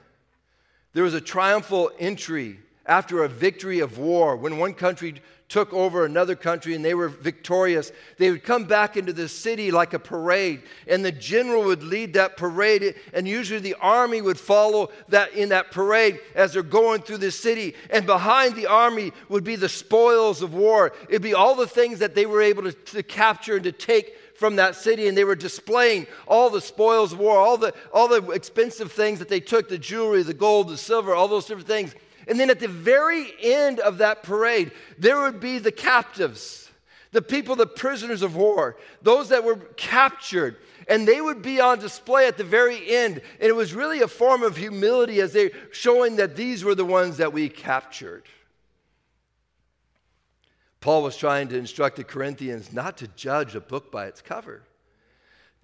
there 0.92 1.04
was 1.04 1.14
a 1.14 1.20
triumphal 1.20 1.92
entry 2.00 2.58
after 2.86 3.22
a 3.22 3.28
victory 3.28 3.80
of 3.80 3.98
war 3.98 4.36
when 4.36 4.58
one 4.58 4.74
country 4.74 5.14
took 5.48 5.72
over 5.72 6.04
another 6.04 6.34
country 6.34 6.74
and 6.74 6.84
they 6.84 6.94
were 6.94 7.08
victorious, 7.08 7.92
they 8.18 8.30
would 8.30 8.42
come 8.42 8.64
back 8.64 8.96
into 8.96 9.12
the 9.12 9.28
city 9.28 9.70
like 9.70 9.94
a 9.94 9.98
parade, 9.98 10.62
and 10.88 11.04
the 11.04 11.12
general 11.12 11.62
would 11.64 11.82
lead 11.82 12.14
that 12.14 12.36
parade, 12.36 12.94
and 13.12 13.28
usually 13.28 13.60
the 13.60 13.76
army 13.80 14.20
would 14.20 14.40
follow 14.40 14.90
that 15.08 15.32
in 15.34 15.50
that 15.50 15.70
parade 15.70 16.18
as 16.34 16.52
they're 16.52 16.62
going 16.62 17.00
through 17.00 17.18
the 17.18 17.30
city. 17.30 17.74
And 17.90 18.06
behind 18.06 18.56
the 18.56 18.66
army 18.66 19.12
would 19.28 19.44
be 19.44 19.56
the 19.56 19.68
spoils 19.68 20.42
of 20.42 20.52
war. 20.52 20.92
It'd 21.08 21.22
be 21.22 21.34
all 21.34 21.54
the 21.54 21.68
things 21.68 22.00
that 22.00 22.14
they 22.14 22.26
were 22.26 22.42
able 22.42 22.64
to, 22.64 22.72
to 22.72 23.02
capture 23.02 23.54
and 23.54 23.64
to 23.64 23.72
take 23.72 24.16
from 24.34 24.56
that 24.56 24.76
city 24.76 25.08
and 25.08 25.16
they 25.16 25.24
were 25.24 25.34
displaying 25.34 26.06
all 26.28 26.50
the 26.50 26.60
spoils 26.60 27.14
of 27.14 27.18
war 27.18 27.38
all 27.38 27.56
the 27.56 27.72
all 27.90 28.06
the 28.06 28.32
expensive 28.32 28.92
things 28.92 29.18
that 29.18 29.30
they 29.30 29.40
took 29.40 29.66
the 29.66 29.78
jewelry 29.78 30.22
the 30.22 30.34
gold 30.34 30.68
the 30.68 30.76
silver 30.76 31.14
all 31.14 31.26
those 31.26 31.46
different 31.46 31.66
things 31.66 31.94
and 32.26 32.40
then 32.40 32.50
at 32.50 32.60
the 32.60 32.68
very 32.68 33.32
end 33.40 33.78
of 33.80 33.98
that 33.98 34.22
parade, 34.22 34.72
there 34.98 35.20
would 35.20 35.38
be 35.38 35.58
the 35.58 35.72
captives, 35.72 36.70
the 37.12 37.22
people, 37.22 37.54
the 37.54 37.66
prisoners 37.66 38.22
of 38.22 38.34
war, 38.34 38.76
those 39.00 39.28
that 39.28 39.44
were 39.44 39.56
captured. 39.76 40.56
And 40.88 41.06
they 41.06 41.20
would 41.20 41.42
be 41.42 41.60
on 41.60 41.78
display 41.78 42.26
at 42.26 42.36
the 42.36 42.44
very 42.44 42.94
end. 42.94 43.20
And 43.40 43.48
it 43.48 43.54
was 43.56 43.74
really 43.74 44.02
a 44.02 44.08
form 44.08 44.42
of 44.42 44.56
humility 44.56 45.20
as 45.20 45.32
they 45.32 45.50
showing 45.72 46.16
that 46.16 46.36
these 46.36 46.64
were 46.64 46.74
the 46.74 46.84
ones 46.84 47.16
that 47.16 47.32
we 47.32 47.48
captured. 47.48 48.24
Paul 50.80 51.02
was 51.02 51.16
trying 51.16 51.48
to 51.48 51.58
instruct 51.58 51.96
the 51.96 52.04
Corinthians 52.04 52.72
not 52.72 52.98
to 52.98 53.08
judge 53.08 53.56
a 53.56 53.60
book 53.60 53.90
by 53.90 54.06
its 54.06 54.22
cover. 54.22 54.62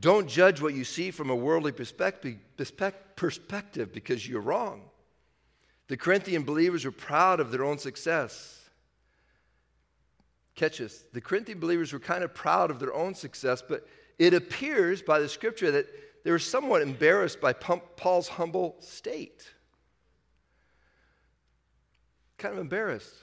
Don't 0.00 0.28
judge 0.28 0.60
what 0.60 0.74
you 0.74 0.82
see 0.82 1.12
from 1.12 1.30
a 1.30 1.36
worldly 1.36 1.70
perspective 1.70 2.38
because 3.92 4.28
you're 4.28 4.40
wrong. 4.40 4.82
The 5.88 5.96
Corinthian 5.96 6.44
believers 6.44 6.84
were 6.84 6.90
proud 6.90 7.40
of 7.40 7.50
their 7.50 7.64
own 7.64 7.78
success. 7.78 8.60
Catch 10.54 10.78
this. 10.78 11.04
The 11.12 11.20
Corinthian 11.20 11.60
believers 11.60 11.92
were 11.92 11.98
kind 11.98 12.22
of 12.22 12.34
proud 12.34 12.70
of 12.70 12.78
their 12.78 12.94
own 12.94 13.14
success, 13.14 13.62
but 13.66 13.86
it 14.18 14.34
appears 14.34 15.02
by 15.02 15.18
the 15.18 15.28
scripture 15.28 15.70
that 15.72 15.86
they 16.24 16.30
were 16.30 16.38
somewhat 16.38 16.82
embarrassed 16.82 17.40
by 17.40 17.52
Paul's 17.52 18.28
humble 18.28 18.76
state. 18.80 19.48
Kind 22.38 22.54
of 22.54 22.60
embarrassed. 22.60 23.14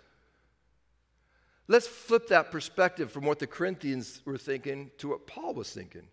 Let's 1.67 1.87
flip 1.87 2.27
that 2.29 2.51
perspective 2.51 3.11
from 3.11 3.25
what 3.25 3.39
the 3.39 3.47
Corinthians 3.47 4.21
were 4.25 4.37
thinking 4.37 4.91
to 4.97 5.09
what 5.09 5.27
Paul 5.27 5.53
was 5.53 5.71
thinking. 5.71 6.07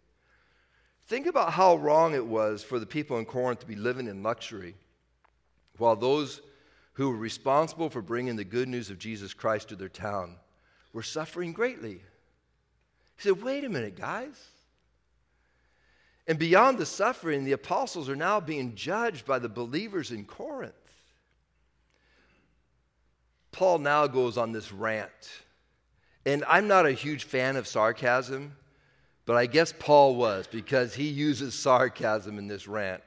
Think 1.07 1.27
about 1.27 1.53
how 1.53 1.77
wrong 1.77 2.15
it 2.15 2.27
was 2.27 2.63
for 2.63 2.79
the 2.79 2.87
people 2.87 3.19
in 3.19 3.25
Corinth 3.25 3.61
to 3.61 3.67
be 3.67 3.75
living 3.75 4.07
in 4.07 4.23
luxury 4.23 4.75
while 5.79 5.97
those 5.97 6.41
who 6.95 7.11
were 7.11 7.17
responsible 7.17 7.91
for 7.91 8.01
bringing 8.01 8.37
the 8.37 8.45
good 8.45 8.69
news 8.69 8.91
of 8.91 8.99
Jesus 8.99 9.35
Christ 9.35 9.69
to 9.69 9.77
their 9.77 9.89
town 9.89 10.37
were 10.93 11.03
suffering 11.03 11.53
greatly. 11.53 12.01
He 13.17 13.23
said, 13.23 13.43
Wait 13.43 13.65
a 13.65 13.69
minute, 13.69 13.97
guys. 13.97 14.49
And 16.27 16.39
beyond 16.39 16.79
the 16.79 16.87
suffering, 16.87 17.45
the 17.45 17.53
apostles 17.53 18.09
are 18.09 18.17
now 18.17 18.41
being 18.41 18.75
judged 18.75 19.27
by 19.27 19.39
the 19.39 19.49
believers 19.49 20.11
in 20.11 20.25
Corinth. 20.25 20.75
Paul 23.53 23.79
now 23.79 24.07
goes 24.07 24.37
on 24.37 24.53
this 24.53 24.73
rant. 24.73 25.11
And 26.25 26.45
I'm 26.49 26.67
not 26.67 26.87
a 26.87 26.93
huge 26.93 27.25
fan 27.25 27.57
of 27.57 27.69
sarcasm, 27.69 28.57
but 29.25 29.37
I 29.37 29.47
guess 29.47 29.73
Paul 29.79 30.17
was 30.17 30.47
because 30.47 30.95
he 30.95 31.09
uses 31.09 31.55
sarcasm 31.55 32.39
in 32.39 32.49
this 32.49 32.67
rant. 32.67 33.03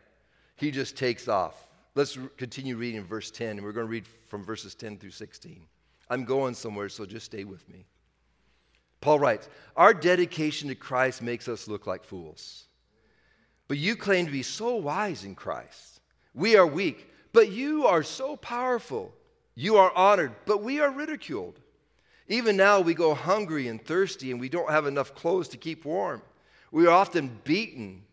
He 0.56 0.72
just 0.72 0.96
takes 0.96 1.28
off. 1.28 1.69
Let's 1.96 2.18
continue 2.38 2.78
reading 2.78 3.04
verse 3.04 3.32
10, 3.32 3.58
and 3.58 3.64
we're 3.64 3.72
going 3.72 3.88
to 3.88 3.92
read 3.92 4.06
from 4.28 4.44
verses 4.44 4.76
10 4.76 4.98
through 4.98 5.12
16. 5.12 5.66
I'm 6.10 6.24
going 6.24 6.54
somewhere, 6.54 6.90
so 6.90 7.06
just 7.06 7.26
stay 7.26 7.44
with 7.44 7.68
me. 7.70 7.86
Paul 9.02 9.20
writes 9.20 9.50
Our 9.76 9.94
dedication 9.94 10.70
to 10.70 10.76
Christ 10.76 11.22
makes 11.22 11.48
us 11.48 11.68
look 11.68 11.88
like 11.88 12.04
fools. 12.04 12.66
But 13.68 13.78
you 13.78 13.96
claim 13.96 14.26
to 14.26 14.32
be 14.32 14.44
so 14.44 14.76
wise 14.76 15.24
in 15.24 15.36
Christ. 15.36 16.02
We 16.34 16.56
are 16.56 16.66
weak, 16.66 17.08
but 17.34 17.52
you 17.52 17.86
are 17.86 18.04
so 18.04 18.36
powerful. 18.36 19.14
You 19.56 19.78
are 19.78 19.92
honored, 19.96 20.34
but 20.46 20.64
we 20.64 20.80
are 20.80 20.92
ridiculed. 20.92 21.60
Even 22.28 22.56
now, 22.56 22.80
we 22.80 22.94
go 22.94 23.14
hungry 23.14 23.68
and 23.68 23.84
thirsty, 23.84 24.32
and 24.32 24.40
we 24.40 24.50
don't 24.50 24.70
have 24.70 24.86
enough 24.86 25.16
clothes 25.16 25.50
to 25.50 25.58
keep 25.58 25.86
warm. 25.86 26.22
We 26.72 26.86
are 26.86 26.92
often 26.92 27.40
beaten 27.44 28.04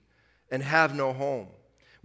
and 0.50 0.62
have 0.62 0.94
no 0.94 1.12
home. 1.12 1.48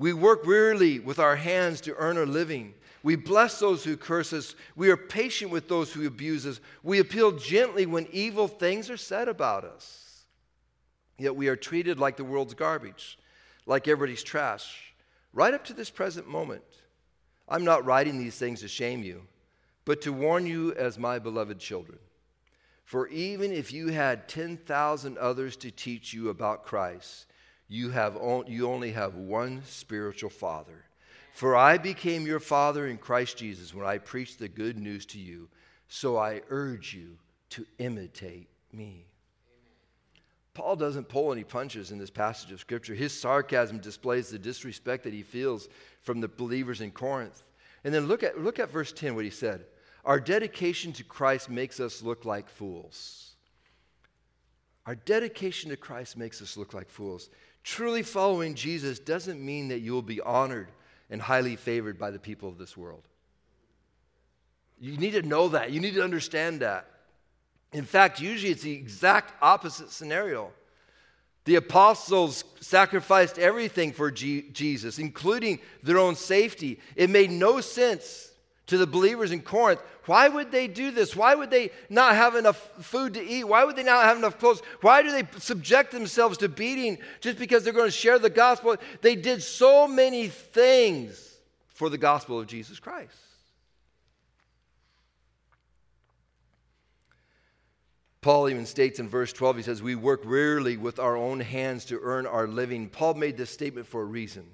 We 0.02 0.14
work 0.14 0.48
wearily 0.48 0.98
with 0.98 1.20
our 1.20 1.36
hands 1.36 1.80
to 1.82 1.94
earn 1.96 2.18
a 2.18 2.24
living. 2.24 2.74
We 3.04 3.16
bless 3.16 3.60
those 3.60 3.84
who 3.84 3.96
curse 3.96 4.34
us. 4.34 4.56
We 4.76 4.90
are 4.90 4.98
patient 4.98 5.52
with 5.52 5.70
those 5.70 5.94
who 5.94 6.08
abuse 6.08 6.48
us. 6.48 6.60
We 6.82 6.98
appeal 6.98 7.34
gently 7.34 7.86
when 7.86 8.08
evil 8.12 8.48
things 8.48 8.90
are 8.90 8.98
said 8.98 9.28
about 9.28 9.64
us. 9.64 10.26
Yet 11.20 11.36
we 11.36 11.50
are 11.50 11.56
treated 11.56 12.00
like 12.00 12.18
the 12.18 12.24
world's 12.24 12.56
garbage, 12.56 13.20
like 13.68 13.88
everybody's 13.88 14.24
trash, 14.24 14.96
right 15.34 15.54
up 15.54 15.66
to 15.66 15.74
this 15.74 15.92
present 15.92 16.28
moment. 16.28 16.64
I'm 17.48 17.64
not 17.64 17.86
writing 17.86 18.18
these 18.18 18.40
things 18.40 18.62
to 18.62 18.68
shame 18.68 19.04
you, 19.04 19.22
but 19.86 20.02
to 20.02 20.12
warn 20.12 20.48
you 20.48 20.74
as 20.74 20.98
my 20.98 21.20
beloved 21.20 21.60
children. 21.60 22.00
For 22.86 23.08
even 23.10 23.52
if 23.52 23.72
you 23.72 23.90
had 23.90 24.28
10,000 24.28 25.20
others 25.20 25.56
to 25.58 25.70
teach 25.70 26.12
you 26.12 26.30
about 26.30 26.66
Christ, 26.66 27.28
you, 27.72 27.90
have 27.92 28.18
on, 28.18 28.48
you 28.48 28.68
only 28.68 28.92
have 28.92 29.16
one 29.16 29.62
spiritual 29.66 30.30
father. 30.30 30.84
For 31.32 31.56
I 31.56 31.78
became 31.78 32.28
your 32.28 32.42
father 32.42 32.86
in 32.86 32.98
Christ 32.98 33.38
Jesus 33.38 33.74
when 33.74 33.86
I 33.86 33.98
preached 33.98 34.40
the 34.40 34.50
good 34.50 34.78
news 34.78 35.06
to 35.08 35.20
you. 35.20 35.48
So 35.88 36.18
I 36.18 36.42
urge 36.50 36.94
you 36.94 37.18
to 37.52 37.66
imitate 37.80 38.50
me. 38.74 39.06
Paul 40.54 40.76
doesn't 40.76 41.08
pull 41.08 41.32
any 41.32 41.46
punches 41.46 41.92
in 41.92 41.98
this 41.98 42.10
passage 42.10 42.52
of 42.52 42.60
Scripture. 42.60 42.94
His 42.94 43.18
sarcasm 43.18 43.80
displays 43.80 44.30
the 44.30 44.38
disrespect 44.38 45.06
that 45.06 45.14
he 45.14 45.24
feels 45.24 45.70
from 46.02 46.20
the 46.20 46.28
believers 46.28 46.82
in 46.82 46.92
Corinth. 46.92 47.42
And 47.86 47.94
then 47.94 48.08
look 48.08 48.22
at, 48.22 48.38
look 48.38 48.60
at 48.60 48.70
verse 48.70 48.92
10, 48.92 49.16
what 49.16 49.24
he 49.24 49.32
said. 49.32 49.64
Our 50.04 50.20
dedication 50.20 50.92
to 50.94 51.06
Christ 51.06 51.50
makes 51.50 51.80
us 51.80 52.04
look 52.04 52.26
like 52.26 52.50
fools. 52.50 53.32
Our 54.86 54.96
dedication 54.96 55.70
to 55.70 55.78
Christ 55.78 56.18
makes 56.18 56.42
us 56.42 56.58
look 56.58 56.74
like 56.74 56.90
fools. 56.90 57.30
Truly 57.64 58.04
following 58.04 58.56
Jesus 58.56 59.00
doesn't 59.00 59.44
mean 59.44 59.68
that 59.70 59.80
you 59.80 59.94
will 59.94 60.02
be 60.02 60.22
honored 60.22 60.70
and 61.10 61.22
highly 61.22 61.56
favored 61.56 62.00
by 62.00 62.12
the 62.12 62.20
people 62.20 62.50
of 62.50 62.58
this 62.58 62.76
world. 62.76 63.08
You 64.80 64.98
need 64.98 65.12
to 65.12 65.22
know 65.22 65.50
that. 65.50 65.72
You 65.72 65.80
need 65.80 65.94
to 65.94 66.04
understand 66.04 66.62
that. 66.62 66.88
In 67.72 67.86
fact, 67.86 68.20
usually 68.20 68.52
it's 68.52 68.64
the 68.64 68.74
exact 68.74 69.34
opposite 69.42 69.92
scenario. 69.92 70.52
The 71.46 71.56
apostles 71.56 72.44
sacrificed 72.60 73.40
everything 73.40 73.94
for 73.94 74.12
G- 74.12 74.50
Jesus, 74.52 75.00
including 75.00 75.60
their 75.84 75.98
own 75.98 76.16
safety. 76.16 76.80
It 76.96 77.10
made 77.10 77.32
no 77.32 77.62
sense 77.62 78.31
to 78.68 78.78
the 78.78 78.88
believers 78.88 79.32
in 79.32 79.42
Corinth. 79.42 79.82
Why 80.06 80.28
would 80.28 80.52
they 80.52 80.68
do 80.68 80.92
this? 80.92 81.16
Why 81.16 81.36
would 81.36 81.52
they 81.52 81.72
not 81.90 82.16
have 82.16 82.36
enough 82.36 82.58
food 82.84 83.14
to 83.16 83.24
eat? 83.24 83.44
Why 83.44 83.64
would 83.64 83.76
they 83.76 83.84
not 83.84 84.06
have 84.06 84.18
enough 84.18 84.40
clothes? 84.40 84.62
Why 84.82 85.02
do 85.02 85.12
they 85.12 85.28
subject 85.40 85.92
themselves 85.92 86.38
to 86.40 86.50
beating 86.50 86.98
just 87.20 87.38
because 87.38 87.64
they're 87.64 87.74
going 87.74 87.88
to 87.88 87.92
share 87.92 88.18
the 88.18 88.30
gospel? 88.30 88.78
They 89.02 89.16
did 89.16 89.44
so 89.44 89.88
many 89.88 90.28
things 90.28 91.38
for 91.68 91.90
the 91.90 91.98
gospel 91.98 92.40
of 92.40 92.48
Jesus 92.48 92.80
Christ. 92.80 93.16
Paul 98.22 98.50
even 98.50 98.68
states 98.68 99.00
in 99.00 99.10
verse 99.10 99.34
12, 99.34 99.58
he 99.58 99.64
says, 99.64 99.82
We 99.82 99.96
work 99.96 100.22
rarely 100.24 100.78
with 100.78 101.00
our 101.00 101.18
own 101.18 101.40
hands 101.40 101.86
to 101.86 102.00
earn 102.02 102.28
our 102.28 102.48
living. 102.48 102.88
Paul 102.88 103.16
made 103.16 103.36
this 103.36 103.50
statement 103.50 103.88
for 103.88 104.02
a 104.02 104.06
reason. 104.06 104.46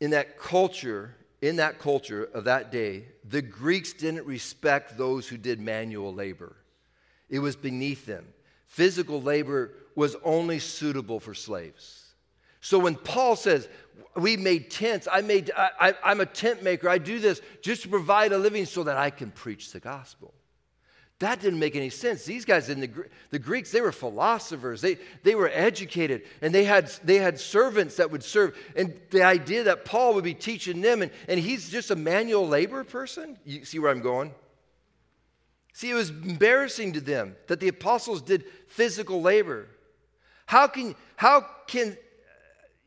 In 0.00 0.10
that 0.10 0.38
culture, 0.38 1.16
in 1.40 1.56
that 1.56 1.78
culture 1.78 2.24
of 2.34 2.44
that 2.44 2.70
day, 2.70 3.06
the 3.24 3.42
Greeks 3.42 3.92
didn't 3.92 4.26
respect 4.26 4.98
those 4.98 5.26
who 5.26 5.36
did 5.36 5.60
manual 5.60 6.12
labor. 6.12 6.56
It 7.28 7.38
was 7.38 7.56
beneath 7.56 8.06
them. 8.06 8.26
Physical 8.66 9.22
labor 9.22 9.72
was 9.94 10.16
only 10.22 10.58
suitable 10.58 11.18
for 11.18 11.34
slaves. 11.34 12.14
So 12.60 12.78
when 12.78 12.94
Paul 12.94 13.36
says, 13.36 13.68
we 14.16 14.36
made 14.36 14.70
tents, 14.70 15.08
I 15.10 15.22
made, 15.22 15.50
I, 15.56 15.94
am 16.04 16.20
a 16.20 16.26
tent 16.26 16.62
maker, 16.62 16.88
I 16.88 16.98
do 16.98 17.18
this 17.18 17.40
just 17.62 17.82
to 17.82 17.88
provide 17.88 18.32
a 18.32 18.38
living 18.38 18.66
so 18.66 18.84
that 18.84 18.96
I 18.96 19.10
can 19.10 19.30
preach 19.30 19.72
the 19.72 19.80
gospel. 19.80 20.34
That 21.20 21.38
didn't 21.38 21.58
make 21.58 21.76
any 21.76 21.90
sense. 21.90 22.24
These 22.24 22.46
guys 22.46 22.70
in 22.70 22.80
the, 22.80 22.90
the 23.28 23.38
Greeks, 23.38 23.70
they 23.70 23.82
were 23.82 23.92
philosophers. 23.92 24.80
They, 24.80 24.96
they 25.22 25.34
were 25.34 25.50
educated 25.52 26.22
and 26.40 26.54
they 26.54 26.64
had, 26.64 26.90
they 27.04 27.18
had 27.18 27.38
servants 27.38 27.96
that 27.96 28.10
would 28.10 28.24
serve. 28.24 28.56
And 28.74 28.98
the 29.10 29.22
idea 29.22 29.64
that 29.64 29.84
Paul 29.84 30.14
would 30.14 30.24
be 30.24 30.32
teaching 30.32 30.80
them 30.80 31.02
and, 31.02 31.10
and 31.28 31.38
he's 31.38 31.68
just 31.68 31.90
a 31.90 31.96
manual 31.96 32.48
labor 32.48 32.84
person, 32.84 33.38
you 33.44 33.66
see 33.66 33.78
where 33.78 33.90
I'm 33.90 34.00
going? 34.00 34.34
See, 35.74 35.90
it 35.90 35.94
was 35.94 36.08
embarrassing 36.08 36.94
to 36.94 37.02
them 37.02 37.36
that 37.48 37.60
the 37.60 37.68
apostles 37.68 38.22
did 38.22 38.44
physical 38.68 39.20
labor. 39.20 39.68
How 40.46 40.68
can, 40.68 40.94
how 41.16 41.46
can 41.66 41.98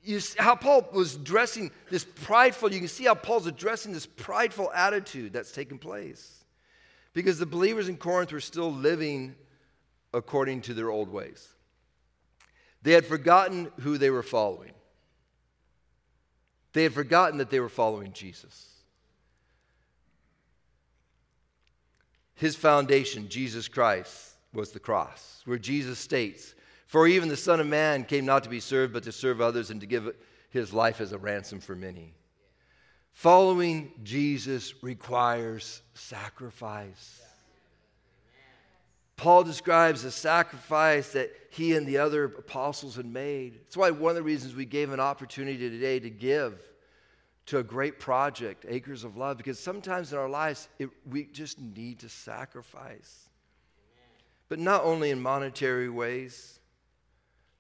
you 0.04 0.20
see 0.20 0.38
how 0.40 0.56
Paul 0.56 0.90
was 0.92 1.18
dressing 1.18 1.70
this 1.92 2.04
prideful, 2.04 2.74
you 2.74 2.80
can 2.80 2.88
see 2.88 3.06
how 3.06 3.14
Paul's 3.14 3.46
addressing 3.46 3.94
this 3.94 4.08
prideful 4.08 4.72
attitude 4.74 5.34
that's 5.34 5.52
taking 5.52 5.78
place 5.78 6.43
because 7.14 7.40
the 7.40 7.46
believers 7.46 7.88
in 7.88 7.98
Corinth 7.98 8.32
were 8.32 8.40
still 8.40 8.72
living 8.72 9.36
according 10.14 10.62
to 10.62 10.74
their 10.74 10.90
old 10.90 11.10
ways. 11.10 11.48
They 12.82 12.92
had 12.92 13.06
forgotten 13.06 13.72
who 13.82 13.98
they 13.98 14.10
were 14.10 14.24
following. 14.24 14.72
They 16.74 16.84
had 16.84 16.94
forgotten 16.94 17.38
that 17.38 17.50
they 17.50 17.60
were 17.60 17.70
following 17.70 18.14
Jesus. 18.14 18.70
His 22.36 22.56
foundation, 22.56 23.30
Jesus 23.30 23.68
Christ, 23.68 24.34
was 24.54 24.72
the 24.72 24.80
cross, 24.80 25.42
where 25.46 25.58
Jesus 25.58 26.00
states, 26.00 26.56
For 26.88 27.08
even 27.08 27.30
the 27.30 27.38
Son 27.38 27.60
of 27.60 27.68
Man 27.68 28.04
came 28.04 28.26
not 28.26 28.44
to 28.44 28.50
be 28.50 28.60
served, 28.60 28.92
but 28.92 29.04
to 29.04 29.12
serve 29.12 29.40
others 29.40 29.70
and 29.70 29.80
to 29.82 29.88
give 29.88 30.14
his 30.50 30.74
life 30.74 31.00
as 31.00 31.12
a 31.12 31.18
ransom 31.18 31.60
for 31.60 31.76
many. 31.76 32.14
Following 33.14 33.92
Jesus 34.04 34.74
requires 34.84 35.82
sacrifice. 35.94 37.22
Paul 39.16 39.44
describes 39.44 40.04
the 40.04 40.12
sacrifice 40.12 41.14
that 41.14 41.32
he 41.50 41.76
and 41.76 41.88
the 41.88 42.00
other 42.00 42.26
apostles 42.26 42.96
had 42.96 43.06
made. 43.06 43.60
That's 43.64 43.78
why 43.78 43.92
one 43.92 44.10
of 44.10 44.16
the 44.16 44.24
reasons 44.24 44.56
we 44.56 44.66
gave 44.66 44.92
an 44.92 45.00
opportunity 45.00 45.70
today 45.70 46.00
to 46.00 46.10
give 46.10 46.60
to 47.46 47.60
a 47.60 47.64
great 47.64 48.00
project, 48.00 48.66
Acres 48.68 49.04
of 49.04 49.16
Love, 49.16 49.38
because 49.38 49.60
sometimes 49.60 50.12
in 50.12 50.20
our 50.20 50.30
lives 50.30 50.68
it, 50.80 50.90
we 51.10 51.26
just 51.26 51.60
need 51.60 52.00
to 52.00 52.10
sacrifice. 52.10 53.30
But 54.50 54.60
not 54.60 54.84
only 54.84 55.12
in 55.12 55.22
monetary 55.22 55.90
ways. 55.90 56.60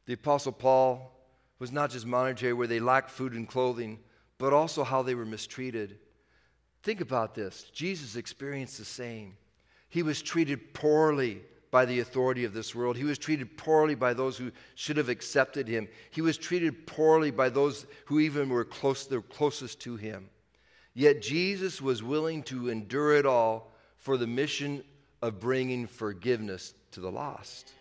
The 0.05 0.13
Apostle 0.13 0.51
Paul 0.51 1.11
was 1.59 1.71
not 1.71 1.91
just 1.91 2.05
monetary, 2.05 2.51
where 2.51 2.67
they 2.67 2.81
lacked 2.81 3.09
food 3.09 3.33
and 3.33 3.47
clothing, 3.47 3.99
but 4.37 4.53
also 4.53 4.83
how 4.83 5.01
they 5.01 5.15
were 5.15 5.25
mistreated. 5.25 5.97
Think 6.81 7.01
about 7.01 7.33
this 7.35 7.69
Jesus 7.73 8.15
experienced 8.15 8.77
the 8.77 8.85
same. 8.85 9.37
He 9.89 10.03
was 10.03 10.21
treated 10.21 10.73
poorly 10.73 11.41
by 11.69 11.85
the 11.85 11.99
authority 12.01 12.45
of 12.45 12.53
this 12.53 12.75
world. 12.75 12.97
He 12.97 13.03
was 13.03 13.17
treated 13.17 13.57
poorly 13.57 13.95
by 13.95 14.13
those 14.13 14.37
who 14.37 14.51
should 14.75 14.97
have 14.97 15.09
accepted 15.09 15.67
him. 15.67 15.87
He 16.11 16.21
was 16.21 16.37
treated 16.37 16.85
poorly 16.85 17.31
by 17.31 17.49
those 17.49 17.87
who 18.05 18.19
even 18.19 18.49
were 18.49 18.65
close, 18.65 19.07
the 19.07 19.21
closest 19.21 19.79
to 19.81 19.95
him. 19.95 20.29
Yet 20.93 21.21
Jesus 21.21 21.81
was 21.81 22.03
willing 22.03 22.43
to 22.43 22.69
endure 22.69 23.15
it 23.15 23.25
all 23.25 23.71
for 23.97 24.17
the 24.17 24.27
mission 24.27 24.83
of 25.21 25.39
bringing 25.39 25.87
forgiveness 25.87 26.75
to 26.91 26.99
the 26.99 27.11
lost. 27.11 27.71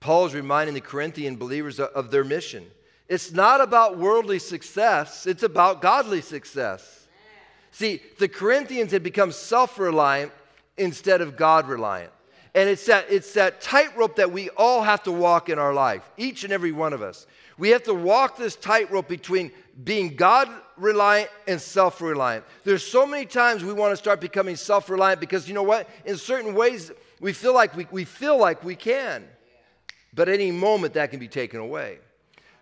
Paul 0.00 0.26
is 0.26 0.34
reminding 0.34 0.74
the 0.74 0.80
Corinthian 0.80 1.36
believers 1.36 1.78
of 1.78 2.10
their 2.10 2.24
mission. 2.24 2.64
It's 3.10 3.32
not 3.32 3.60
about 3.60 3.98
worldly 3.98 4.38
success, 4.38 5.26
it's 5.26 5.42
about 5.42 5.82
godly 5.82 6.20
success. 6.20 7.08
See, 7.72 8.00
the 8.20 8.28
Corinthians 8.28 8.92
had 8.92 9.02
become 9.02 9.32
self 9.32 9.80
reliant 9.80 10.30
instead 10.78 11.20
of 11.20 11.36
God 11.36 11.68
reliant. 11.68 12.12
And 12.54 12.68
it's 12.68 12.86
that, 12.86 13.06
it's 13.10 13.32
that 13.34 13.60
tightrope 13.60 14.14
that 14.16 14.30
we 14.30 14.48
all 14.50 14.82
have 14.82 15.02
to 15.04 15.12
walk 15.12 15.48
in 15.48 15.58
our 15.58 15.74
life, 15.74 16.08
each 16.16 16.44
and 16.44 16.52
every 16.52 16.70
one 16.70 16.92
of 16.92 17.02
us. 17.02 17.26
We 17.58 17.70
have 17.70 17.82
to 17.84 17.94
walk 17.94 18.36
this 18.36 18.54
tightrope 18.54 19.08
between 19.08 19.50
being 19.82 20.14
God 20.14 20.48
reliant 20.76 21.30
and 21.48 21.60
self 21.60 22.00
reliant. 22.00 22.44
There's 22.62 22.86
so 22.86 23.04
many 23.06 23.26
times 23.26 23.64
we 23.64 23.72
want 23.72 23.90
to 23.90 23.96
start 23.96 24.20
becoming 24.20 24.54
self 24.54 24.88
reliant 24.88 25.18
because 25.18 25.48
you 25.48 25.54
know 25.54 25.64
what? 25.64 25.88
In 26.04 26.16
certain 26.16 26.54
ways, 26.54 26.92
we 27.18 27.32
feel 27.32 27.54
like 27.54 27.74
we, 27.74 27.88
we 27.90 28.04
feel 28.04 28.38
like 28.38 28.62
we 28.62 28.76
can. 28.76 29.24
But 30.14 30.28
any 30.28 30.52
moment 30.52 30.94
that 30.94 31.10
can 31.10 31.18
be 31.18 31.28
taken 31.28 31.58
away. 31.58 31.98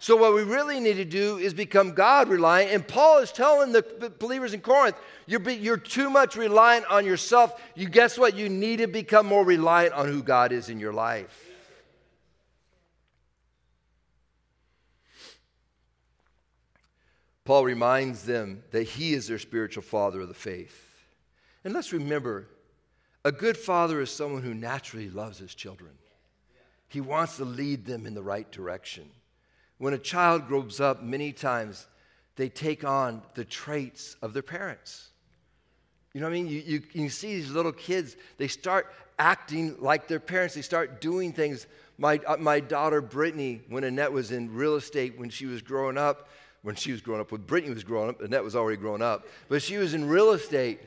So, 0.00 0.14
what 0.14 0.32
we 0.32 0.42
really 0.42 0.78
need 0.78 0.94
to 0.94 1.04
do 1.04 1.38
is 1.38 1.52
become 1.52 1.92
God 1.92 2.28
reliant. 2.28 2.70
And 2.70 2.86
Paul 2.86 3.18
is 3.18 3.32
telling 3.32 3.72
the 3.72 4.12
believers 4.18 4.54
in 4.54 4.60
Corinth, 4.60 4.96
you're, 5.26 5.40
be, 5.40 5.54
you're 5.54 5.76
too 5.76 6.08
much 6.08 6.36
reliant 6.36 6.86
on 6.86 7.04
yourself. 7.04 7.60
You 7.74 7.88
guess 7.88 8.16
what? 8.16 8.36
You 8.36 8.48
need 8.48 8.76
to 8.76 8.86
become 8.86 9.26
more 9.26 9.44
reliant 9.44 9.94
on 9.94 10.06
who 10.06 10.22
God 10.22 10.52
is 10.52 10.68
in 10.68 10.78
your 10.78 10.92
life. 10.92 11.46
Paul 17.44 17.64
reminds 17.64 18.24
them 18.24 18.62
that 18.72 18.82
he 18.82 19.14
is 19.14 19.26
their 19.26 19.38
spiritual 19.38 19.82
father 19.82 20.20
of 20.20 20.28
the 20.28 20.34
faith. 20.34 20.84
And 21.64 21.74
let's 21.74 21.92
remember 21.92 22.46
a 23.24 23.32
good 23.32 23.56
father 23.56 24.00
is 24.00 24.10
someone 24.10 24.42
who 24.42 24.54
naturally 24.54 25.10
loves 25.10 25.38
his 25.38 25.54
children, 25.54 25.92
he 26.88 27.00
wants 27.00 27.36
to 27.38 27.44
lead 27.44 27.84
them 27.84 28.06
in 28.06 28.14
the 28.14 28.22
right 28.22 28.50
direction. 28.52 29.10
When 29.78 29.94
a 29.94 29.98
child 29.98 30.48
grows 30.48 30.80
up, 30.80 31.02
many 31.02 31.32
times 31.32 31.86
they 32.36 32.48
take 32.48 32.84
on 32.84 33.22
the 33.34 33.44
traits 33.44 34.16
of 34.22 34.32
their 34.32 34.42
parents. 34.42 35.08
You 36.14 36.20
know 36.20 36.26
what 36.26 36.32
I 36.32 36.42
mean? 36.42 36.48
You, 36.48 36.62
you, 36.64 36.82
you 36.92 37.08
see 37.10 37.34
these 37.34 37.50
little 37.50 37.72
kids, 37.72 38.16
they 38.38 38.48
start 38.48 38.92
acting 39.18 39.76
like 39.80 40.08
their 40.08 40.20
parents, 40.20 40.54
they 40.54 40.62
start 40.62 41.00
doing 41.00 41.32
things. 41.32 41.66
My, 41.96 42.20
uh, 42.26 42.36
my 42.38 42.60
daughter 42.60 43.00
Brittany, 43.00 43.62
when 43.68 43.84
Annette 43.84 44.12
was 44.12 44.30
in 44.30 44.54
real 44.54 44.76
estate, 44.76 45.18
when 45.18 45.30
she 45.30 45.46
was 45.46 45.62
growing 45.62 45.98
up, 45.98 46.28
when 46.62 46.74
she 46.74 46.92
was 46.92 47.00
growing 47.00 47.20
up, 47.20 47.30
when 47.30 47.42
Brittany 47.42 47.72
was 47.72 47.84
growing 47.84 48.08
up, 48.08 48.20
Annette 48.20 48.42
was 48.42 48.56
already 48.56 48.78
grown 48.78 49.02
up, 49.02 49.26
but 49.48 49.62
she 49.62 49.76
was 49.76 49.94
in 49.94 50.08
real 50.08 50.32
estate. 50.32 50.80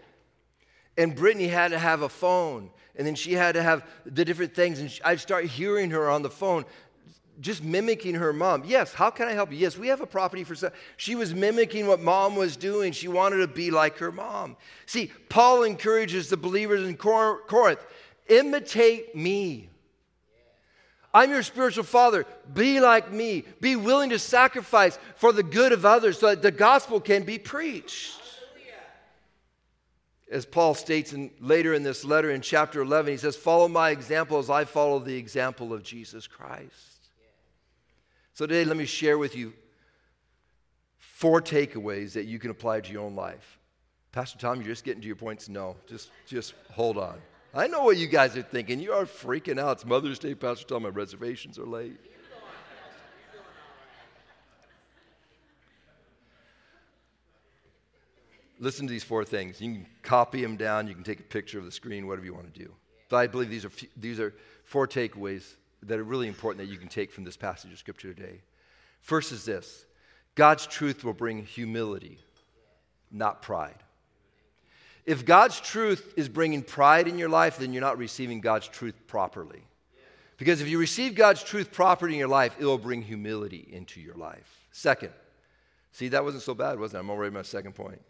And 0.97 1.15
Brittany 1.15 1.47
had 1.47 1.71
to 1.71 1.79
have 1.79 2.01
a 2.01 2.09
phone, 2.09 2.69
and 2.97 3.07
then 3.07 3.15
she 3.15 3.33
had 3.33 3.53
to 3.53 3.63
have 3.63 3.85
the 4.05 4.25
different 4.25 4.53
things. 4.53 4.79
And 4.79 4.99
I'd 5.05 5.21
start 5.21 5.45
hearing 5.45 5.91
her 5.91 6.09
on 6.09 6.21
the 6.21 6.29
phone 6.29 6.65
just 7.41 7.63
mimicking 7.63 8.15
her 8.15 8.31
mom. 8.31 8.63
Yes, 8.65 8.93
how 8.93 9.09
can 9.09 9.27
I 9.27 9.33
help 9.33 9.51
you? 9.51 9.57
Yes, 9.57 9.77
we 9.77 9.87
have 9.87 9.99
a 9.99 10.05
property 10.05 10.43
for 10.43 10.55
sale. 10.55 10.71
She 10.95 11.15
was 11.15 11.33
mimicking 11.33 11.87
what 11.87 11.99
mom 11.99 12.35
was 12.35 12.55
doing. 12.55 12.93
She 12.93 13.07
wanted 13.07 13.37
to 13.37 13.47
be 13.47 13.71
like 13.71 13.97
her 13.97 14.11
mom. 14.11 14.55
See, 14.85 15.11
Paul 15.27 15.63
encourages 15.63 16.29
the 16.29 16.37
believers 16.37 16.87
in 16.87 16.95
Corinth 16.95 17.79
imitate 18.27 19.15
me. 19.15 19.67
I'm 21.13 21.29
your 21.29 21.43
spiritual 21.43 21.83
father. 21.83 22.25
Be 22.53 22.79
like 22.79 23.11
me. 23.11 23.43
Be 23.59 23.75
willing 23.75 24.11
to 24.11 24.19
sacrifice 24.19 24.97
for 25.15 25.33
the 25.33 25.43
good 25.43 25.73
of 25.73 25.85
others 25.85 26.19
so 26.19 26.27
that 26.27 26.41
the 26.41 26.51
gospel 26.51 27.01
can 27.01 27.23
be 27.23 27.37
preached. 27.37 28.17
As 30.31 30.45
Paul 30.45 30.75
states 30.75 31.11
in, 31.11 31.29
later 31.41 31.73
in 31.73 31.83
this 31.83 32.05
letter 32.05 32.31
in 32.31 32.39
chapter 32.39 32.81
11, 32.81 33.11
he 33.11 33.17
says, 33.17 33.35
Follow 33.35 33.67
my 33.67 33.89
example 33.89 34.39
as 34.39 34.49
I 34.49 34.63
follow 34.63 34.99
the 34.99 35.17
example 35.17 35.73
of 35.73 35.83
Jesus 35.83 36.25
Christ. 36.25 36.90
So 38.33 38.45
today, 38.45 38.63
let 38.63 38.77
me 38.77 38.85
share 38.85 39.17
with 39.17 39.35
you 39.35 39.53
four 40.97 41.41
takeaways 41.41 42.13
that 42.13 42.25
you 42.25 42.39
can 42.39 42.49
apply 42.49 42.81
to 42.81 42.91
your 42.91 43.03
own 43.03 43.15
life. 43.15 43.59
Pastor 44.11 44.37
Tom, 44.37 44.57
you're 44.57 44.69
just 44.69 44.83
getting 44.83 45.01
to 45.01 45.07
your 45.07 45.15
points? 45.15 45.49
No, 45.49 45.75
just, 45.87 46.09
just 46.25 46.53
hold 46.71 46.97
on. 46.97 47.19
I 47.53 47.67
know 47.67 47.83
what 47.83 47.97
you 47.97 48.07
guys 48.07 48.37
are 48.37 48.41
thinking. 48.41 48.79
You 48.79 48.93
are 48.93 49.05
freaking 49.05 49.59
out. 49.59 49.73
It's 49.73 49.85
Mother's 49.85 50.19
Day, 50.19 50.33
Pastor 50.35 50.65
Tom. 50.65 50.83
My 50.83 50.89
reservations 50.89 51.59
are 51.59 51.65
late. 51.65 51.99
Listen 58.59 58.85
to 58.85 58.91
these 58.91 59.03
four 59.03 59.25
things. 59.25 59.59
You 59.59 59.73
can 59.73 59.85
copy 60.03 60.41
them 60.41 60.55
down. 60.55 60.87
You 60.87 60.93
can 60.93 61.03
take 61.03 61.19
a 61.19 61.23
picture 61.23 61.57
of 61.57 61.65
the 61.65 61.71
screen, 61.71 62.07
whatever 62.07 62.25
you 62.25 62.33
want 62.33 62.53
to 62.53 62.59
do. 62.59 62.71
But 63.09 63.17
I 63.17 63.27
believe 63.27 63.49
these 63.49 63.65
are, 63.65 63.71
these 63.97 64.19
are 64.19 64.33
four 64.63 64.87
takeaways 64.87 65.55
that 65.83 65.99
are 65.99 66.03
really 66.03 66.27
important 66.27 66.65
that 66.65 66.71
you 66.71 66.77
can 66.79 66.87
take 66.87 67.11
from 67.11 67.23
this 67.23 67.37
passage 67.37 67.71
of 67.71 67.79
Scripture 67.79 68.13
today. 68.13 68.41
First 69.01 69.31
is 69.31 69.45
this 69.45 69.85
God's 70.35 70.67
truth 70.67 71.03
will 71.03 71.13
bring 71.13 71.43
humility, 71.45 72.19
not 73.11 73.41
pride. 73.41 73.75
If 75.05 75.25
God's 75.25 75.59
truth 75.59 76.13
is 76.15 76.29
bringing 76.29 76.61
pride 76.61 77.07
in 77.07 77.17
your 77.17 77.29
life, 77.29 77.57
then 77.57 77.73
you're 77.73 77.81
not 77.81 77.97
receiving 77.97 78.39
God's 78.39 78.67
truth 78.67 78.95
properly. 79.07 79.63
Because 80.37 80.61
if 80.61 80.67
you 80.67 80.79
receive 80.79 81.15
God's 81.15 81.43
truth 81.43 81.71
properly 81.71 82.13
in 82.13 82.19
your 82.19 82.27
life, 82.27 82.55
it 82.59 82.65
will 82.65 82.77
bring 82.77 83.01
humility 83.01 83.67
into 83.71 83.99
your 84.01 84.15
life. 84.15 84.65
Second, 84.71 85.11
see, 85.91 86.07
that 86.09 86.23
wasn't 86.23 86.43
so 86.43 86.53
bad, 86.53 86.79
wasn't 86.79 86.97
it? 86.97 86.99
I'm 87.01 87.09
already 87.09 87.27
on 87.27 87.35
my 87.35 87.41
second 87.41 87.73
point. 87.73 88.01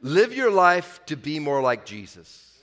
Live 0.00 0.32
your 0.32 0.50
life 0.50 1.00
to 1.06 1.16
be 1.16 1.38
more 1.38 1.60
like 1.60 1.84
Jesus. 1.84 2.57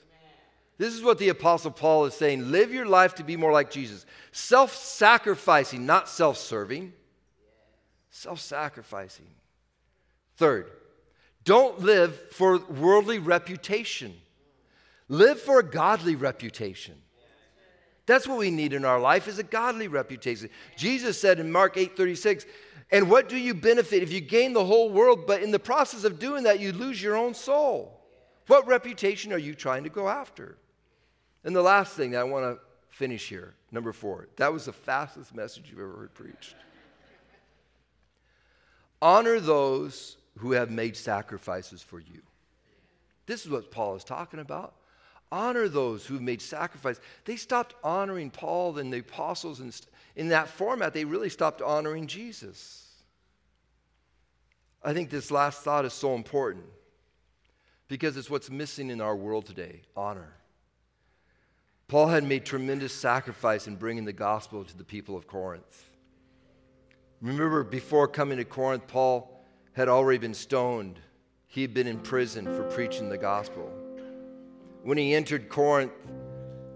This 0.78 0.94
is 0.94 1.02
what 1.02 1.20
the 1.20 1.30
Apostle 1.30 1.72
Paul 1.72 2.06
is 2.06 2.14
saying. 2.14 2.52
Live 2.52 2.74
your 2.74 2.86
life 2.86 3.16
to 3.16 3.24
be 3.24 3.38
more 3.38 3.52
like 3.52 3.72
Jesus. 3.72 4.06
Self 4.32 4.76
sacrificing, 4.76 5.86
not 5.86 6.10
self 6.10 6.38
serving. 6.38 6.94
Self 8.10 8.40
sacrificing. 8.40 9.28
Third, 10.38 10.70
don't 11.46 11.80
live 11.80 12.32
for 12.32 12.58
worldly 12.58 13.20
reputation. 13.20 14.14
Live 15.08 15.40
for 15.40 15.60
a 15.60 15.64
godly 15.64 16.16
reputation. 16.16 16.96
That's 18.06 18.28
what 18.28 18.38
we 18.38 18.52
need 18.52 18.74
in 18.74 18.86
our 18.86 19.00
life 19.00 19.28
is 19.28 19.40
a 19.40 19.44
godly 19.44 19.88
reputation. 19.88 20.50
Jesus 20.76 21.20
said 21.20 21.40
in 21.40 21.52
Mark 21.52 21.78
8:36, 21.78 22.46
"And 22.92 23.10
what 23.10 23.30
do 23.30 23.38
you 23.38 23.54
benefit 23.54 24.04
if 24.04 24.12
you 24.12 24.22
gain 24.22 24.54
the 24.54 24.66
whole 24.66 24.90
world 24.90 25.26
but 25.26 25.42
in 25.42 25.52
the 25.52 25.60
process 25.60 26.04
of 26.04 26.20
doing 26.20 26.44
that 26.44 26.60
you 26.60 26.74
lose 26.74 27.02
your 27.02 27.16
own 27.16 27.34
soul?" 27.34 28.02
What 28.48 28.68
reputation 28.68 29.34
are 29.34 29.40
you 29.40 29.56
trying 29.56 29.84
to 29.86 29.90
go 29.90 30.08
after? 30.08 30.58
And 31.46 31.56
the 31.56 31.62
last 31.62 31.96
thing 31.96 32.12
that 32.12 32.22
I 32.22 32.24
want 32.24 32.44
to 32.44 32.60
finish 32.90 33.30
here, 33.30 33.54
number 33.72 33.94
4. 33.94 34.28
That 34.38 34.52
was 34.52 34.66
the 34.66 34.74
fastest 34.74 35.34
message 35.34 35.68
you've 35.70 35.80
ever 35.80 35.96
heard 35.96 36.14
preached. 36.16 36.56
Honor 39.02 39.40
those 39.40 40.18
who 40.40 40.54
have 40.54 40.72
made 40.72 40.98
sacrifices 40.98 41.84
for 41.84 42.00
you. 42.00 42.22
This 43.28 43.46
is 43.46 43.52
what 43.52 43.70
Paul 43.70 43.96
is 43.96 44.04
talking 44.04 44.40
about. 44.40 44.74
Honor 45.32 45.68
those 45.68 46.06
who've 46.06 46.22
made 46.22 46.42
sacrifice. 46.42 47.00
They 47.26 47.36
stopped 47.36 47.76
honoring 47.84 48.32
Paul 48.32 48.78
and 48.80 48.92
the 48.92 49.00
apostles, 49.00 49.60
and 49.60 49.80
in 50.16 50.30
that 50.30 50.50
format, 50.50 50.94
they 50.94 51.06
really 51.06 51.30
stopped 51.30 51.62
honoring 51.62 52.08
Jesus. 52.08 52.88
I 54.84 54.94
think 54.94 55.10
this 55.10 55.32
last 55.32 55.62
thought 55.62 55.86
is 55.86 55.94
so 55.94 56.16
important 56.16 56.66
because 57.88 58.18
it's 58.18 58.30
what's 58.30 58.50
missing 58.50 58.90
in 58.90 59.02
our 59.02 59.16
world 59.16 59.46
today 59.46 59.82
honor. 59.96 60.34
Paul 61.88 62.08
had 62.08 62.24
made 62.24 62.46
tremendous 62.46 62.94
sacrifice 62.94 63.68
in 63.68 63.76
bringing 63.76 64.06
the 64.06 64.14
gospel 64.14 64.64
to 64.64 64.78
the 64.78 64.84
people 64.84 65.16
of 65.16 65.28
Corinth. 65.28 65.90
Remember, 67.22 67.64
before 67.64 68.08
coming 68.08 68.38
to 68.38 68.46
Corinth, 68.46 68.88
Paul 68.88 69.44
had 69.74 69.88
already 69.88 70.18
been 70.18 70.34
stoned. 70.34 71.00
He 71.48 71.62
had 71.62 71.74
been 71.74 71.88
in 71.88 72.00
prison 72.00 72.46
for 72.46 72.64
preaching 72.72 73.10
the 73.10 73.18
gospel. 73.18 73.72
When 74.84 74.98
he 74.98 75.14
entered 75.14 75.48
Corinth, 75.48 75.92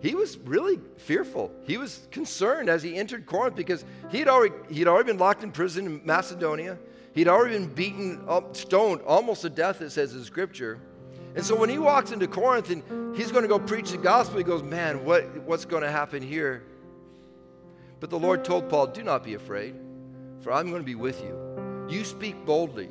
he 0.02 0.16
was 0.16 0.38
really 0.38 0.80
fearful. 0.98 1.52
He 1.64 1.78
was 1.78 2.08
concerned 2.12 2.70
as 2.70 2.84
he 2.84 2.96
entered 2.96 3.26
Corinth 3.26 3.56
because 3.56 3.84
he'd 4.12 4.28
already, 4.28 4.56
he'd 4.72 4.88
already 4.88 5.08
been 5.08 5.18
locked 5.18 5.44
in 5.44 5.52
prison 5.52 5.86
in 5.86 6.02
Macedonia. 6.06 6.78
He'd 7.14 7.28
already 7.28 7.58
been 7.58 7.74
beaten, 7.74 8.24
up, 8.28 8.56
stoned 8.56 9.02
almost 9.02 9.42
to 9.42 9.50
death, 9.50 9.82
it 9.82 9.90
says 9.90 10.14
in 10.14 10.24
Scripture. 10.24 10.80
And 11.40 11.46
so 11.46 11.56
when 11.56 11.70
he 11.70 11.78
walks 11.78 12.12
into 12.12 12.28
Corinth 12.28 12.70
and 12.70 13.16
he's 13.16 13.32
going 13.32 13.44
to 13.44 13.48
go 13.48 13.60
preach 13.60 13.92
the 13.92 13.98
gospel, 13.98 14.40
he 14.40 14.44
goes, 14.44 14.62
Man, 14.62 15.06
what, 15.06 15.24
what's 15.44 15.64
going 15.64 15.84
to 15.84 15.90
happen 15.90 16.22
here? 16.22 16.66
But 18.02 18.10
the 18.10 18.20
Lord 18.20 18.44
told 18.44 18.68
Paul, 18.68 18.88
Do 18.88 19.04
not 19.04 19.24
be 19.24 19.36
afraid, 19.36 19.74
for 20.42 20.52
I'm 20.52 20.70
going 20.70 20.82
to 20.82 20.86
be 20.86 20.96
with 20.96 21.22
you. 21.22 21.88
You 21.88 22.04
speak 22.04 22.46
boldly. 22.46 22.90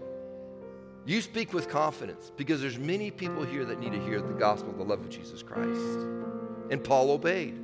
You 1.04 1.20
speak 1.20 1.52
with 1.52 1.68
confidence 1.68 2.32
because 2.38 2.62
there's 2.62 2.78
many 2.78 3.10
people 3.10 3.44
here 3.44 3.66
that 3.66 3.80
need 3.80 3.92
to 3.92 4.00
hear 4.00 4.22
the 4.22 4.32
gospel, 4.32 4.72
the 4.72 4.82
love 4.82 5.00
of 5.00 5.10
Jesus 5.10 5.42
Christ. 5.42 5.98
And 6.70 6.82
Paul 6.82 7.10
obeyed. 7.10 7.54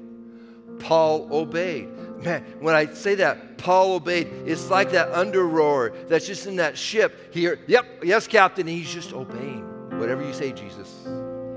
Paul 0.80 1.28
obeyed. 1.32 1.88
Man, 2.18 2.44
when 2.60 2.74
I 2.74 2.92
say 2.92 3.14
that, 3.14 3.56
Paul 3.56 3.94
obeyed, 3.94 4.26
it's 4.44 4.68
like 4.68 4.90
that 4.90 5.12
under 5.12 5.48
rower 5.48 5.94
that's 6.08 6.26
just 6.26 6.46
in 6.46 6.56
that 6.56 6.76
ship 6.76 7.32
here. 7.32 7.58
Yep, 7.68 8.04
yes, 8.04 8.26
Captain. 8.26 8.66
he's 8.66 8.92
just 8.92 9.14
obeying. 9.14 9.70
Whatever 9.90 10.24
you 10.24 10.32
say, 10.32 10.52
Jesus, 10.52 11.06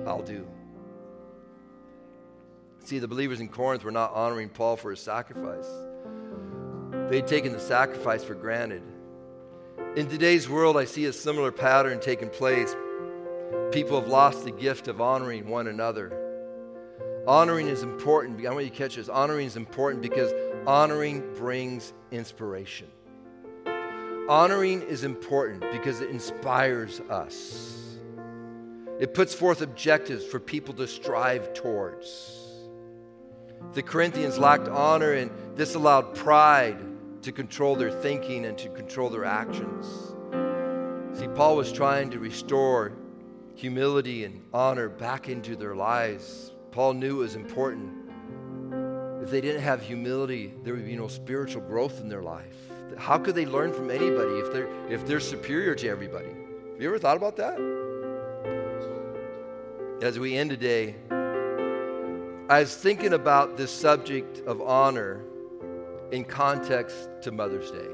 I'll 0.05 0.21
do. 0.21 0.47
See, 2.83 2.99
the 2.99 3.07
believers 3.07 3.41
in 3.41 3.49
Corinth 3.49 3.83
were 3.83 3.91
not 3.91 4.13
honoring 4.13 4.49
Paul 4.49 4.77
for 4.77 4.91
his 4.91 5.01
sacrifice, 5.01 5.67
they'd 7.09 7.27
taken 7.27 7.51
the 7.51 7.59
sacrifice 7.59 8.23
for 8.23 8.33
granted. 8.33 8.83
In 9.95 10.07
today's 10.07 10.47
world, 10.47 10.77
I 10.77 10.85
see 10.85 11.05
a 11.05 11.13
similar 11.13 11.51
pattern 11.51 11.99
taking 11.99 12.29
place. 12.29 12.75
People 13.71 13.99
have 13.99 14.09
lost 14.09 14.43
the 14.43 14.51
gift 14.51 14.87
of 14.87 15.01
honoring 15.01 15.47
one 15.47 15.67
another. 15.67 16.15
Honoring 17.27 17.67
is 17.67 17.83
important. 17.83 18.45
I 18.45 18.51
want 18.51 18.63
you 18.63 18.69
to 18.69 18.77
catch 18.77 18.95
this. 18.95 19.09
Honoring 19.09 19.47
is 19.47 19.57
important 19.57 20.01
because 20.01 20.31
honoring 20.65 21.33
brings 21.35 21.93
inspiration. 22.11 22.87
Honoring 24.29 24.81
is 24.81 25.03
important 25.03 25.61
because 25.71 25.99
it 25.99 26.09
inspires 26.09 27.01
us. 27.09 27.86
It 28.99 29.13
puts 29.13 29.33
forth 29.33 29.61
objectives 29.61 30.25
for 30.25 30.39
people 30.39 30.73
to 30.75 30.87
strive 30.87 31.53
towards. 31.53 32.33
The 33.73 33.83
Corinthians 33.83 34.39
lacked 34.39 34.67
honor, 34.67 35.13
and 35.13 35.29
this 35.55 35.75
allowed 35.75 36.15
pride 36.15 36.77
to 37.21 37.31
control 37.31 37.75
their 37.75 37.91
thinking 37.91 38.45
and 38.45 38.57
to 38.57 38.69
control 38.69 39.09
their 39.09 39.25
actions. 39.25 40.13
See, 41.19 41.27
Paul 41.27 41.55
was 41.55 41.71
trying 41.71 42.09
to 42.11 42.19
restore 42.19 42.93
humility 43.55 44.23
and 44.23 44.43
honor 44.53 44.89
back 44.89 45.29
into 45.29 45.55
their 45.55 45.75
lives. 45.75 46.53
Paul 46.71 46.93
knew 46.93 47.17
it 47.17 47.23
was 47.23 47.35
important. 47.35 47.91
If 49.21 49.29
they 49.29 49.41
didn't 49.41 49.61
have 49.61 49.81
humility, 49.81 50.53
there 50.63 50.73
would 50.73 50.85
be 50.85 50.95
no 50.95 51.07
spiritual 51.07 51.61
growth 51.61 51.99
in 51.99 52.07
their 52.07 52.21
life. 52.21 52.55
How 52.97 53.17
could 53.17 53.35
they 53.35 53.45
learn 53.45 53.73
from 53.73 53.91
anybody 53.91 54.39
if 54.39 54.53
they're, 54.53 54.69
if 54.89 55.05
they're 55.05 55.19
superior 55.19 55.75
to 55.75 55.87
everybody? 55.87 56.29
Have 56.29 56.81
you 56.81 56.87
ever 56.87 56.99
thought 56.99 57.17
about 57.17 57.35
that? 57.37 57.76
As 59.99 60.19
we 60.19 60.35
end 60.35 60.51
today, 60.51 60.93
I 62.49 62.59
was 62.59 62.77
thinking 62.77 63.13
about 63.13 63.57
this 63.57 63.71
subject 63.71 64.41
of 64.45 64.61
honor 64.61 65.23
in 66.11 66.23
context 66.23 67.09
to 67.23 67.31
Mother's 67.31 67.71
Day. 67.71 67.89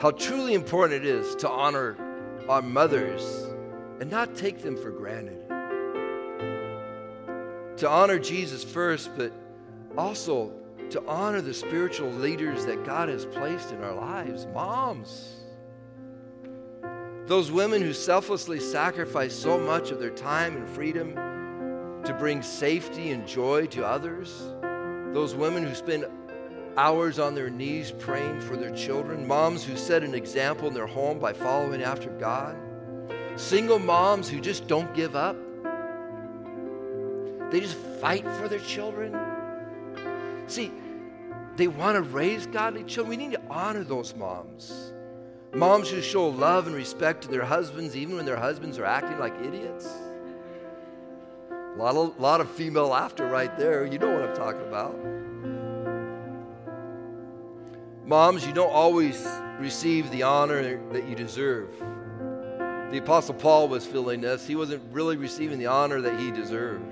How 0.00 0.12
truly 0.12 0.54
important 0.54 1.04
it 1.04 1.06
is 1.06 1.36
to 1.36 1.50
honor 1.50 1.98
our 2.48 2.62
mothers 2.62 3.22
and 4.00 4.10
not 4.10 4.34
take 4.34 4.62
them 4.62 4.74
for 4.74 4.90
granted. 4.90 5.46
To 7.76 7.86
honor 7.86 8.18
Jesus 8.18 8.64
first, 8.64 9.10
but 9.18 9.34
also 9.98 10.50
to 10.88 11.06
honor 11.06 11.42
the 11.42 11.52
spiritual 11.52 12.10
leaders 12.10 12.64
that 12.64 12.86
God 12.86 13.10
has 13.10 13.26
placed 13.26 13.70
in 13.70 13.84
our 13.84 13.94
lives 13.94 14.46
moms. 14.54 15.39
Those 17.30 17.52
women 17.52 17.80
who 17.80 17.92
selflessly 17.92 18.58
sacrifice 18.58 19.32
so 19.32 19.56
much 19.56 19.92
of 19.92 20.00
their 20.00 20.10
time 20.10 20.56
and 20.56 20.68
freedom 20.68 21.14
to 22.02 22.16
bring 22.18 22.42
safety 22.42 23.12
and 23.12 23.24
joy 23.24 23.66
to 23.68 23.86
others 23.86 24.52
those 25.14 25.36
women 25.36 25.62
who 25.62 25.72
spend 25.76 26.06
hours 26.76 27.20
on 27.20 27.36
their 27.36 27.48
knees 27.48 27.92
praying 27.92 28.40
for 28.40 28.56
their 28.56 28.74
children, 28.74 29.28
moms 29.28 29.62
who 29.62 29.76
set 29.76 30.02
an 30.02 30.12
example 30.12 30.66
in 30.66 30.74
their 30.74 30.88
home 30.88 31.20
by 31.20 31.32
following 31.32 31.84
after 31.84 32.10
God, 32.10 32.56
single 33.36 33.78
moms 33.78 34.28
who 34.28 34.40
just 34.40 34.66
don't 34.66 34.92
give 34.92 35.14
up. 35.14 35.36
They 37.52 37.60
just 37.60 37.76
fight 38.00 38.24
for 38.40 38.48
their 38.48 38.58
children. 38.58 39.16
See, 40.48 40.72
they 41.54 41.68
want 41.68 41.94
to 41.94 42.02
raise 42.02 42.48
godly 42.48 42.82
children. 42.82 43.08
We 43.08 43.24
need 43.24 43.34
to 43.34 43.42
honor 43.48 43.84
those 43.84 44.16
moms. 44.16 44.94
Moms 45.52 45.90
who 45.90 46.00
show 46.00 46.28
love 46.28 46.68
and 46.68 46.76
respect 46.76 47.22
to 47.22 47.28
their 47.28 47.44
husbands, 47.44 47.96
even 47.96 48.16
when 48.16 48.24
their 48.24 48.36
husbands 48.36 48.78
are 48.78 48.84
acting 48.84 49.18
like 49.18 49.34
idiots. 49.42 49.88
A 51.50 51.76
lot 51.76 51.96
of, 51.96 52.18
lot 52.20 52.40
of 52.40 52.48
female 52.50 52.88
laughter 52.88 53.26
right 53.26 53.56
there. 53.58 53.84
You 53.84 53.98
know 53.98 54.10
what 54.10 54.22
I'm 54.22 54.36
talking 54.36 54.62
about. 54.62 54.96
Moms, 58.06 58.46
you 58.46 58.52
don't 58.52 58.72
always 58.72 59.26
receive 59.58 60.10
the 60.10 60.22
honor 60.22 60.80
that 60.92 61.08
you 61.08 61.16
deserve. 61.16 61.68
The 62.90 62.98
Apostle 62.98 63.34
Paul 63.34 63.68
was 63.68 63.86
feeling 63.86 64.20
this. 64.20 64.46
He 64.46 64.56
wasn't 64.56 64.82
really 64.92 65.16
receiving 65.16 65.58
the 65.58 65.66
honor 65.66 66.00
that 66.00 66.18
he 66.18 66.30
deserved. 66.30 66.84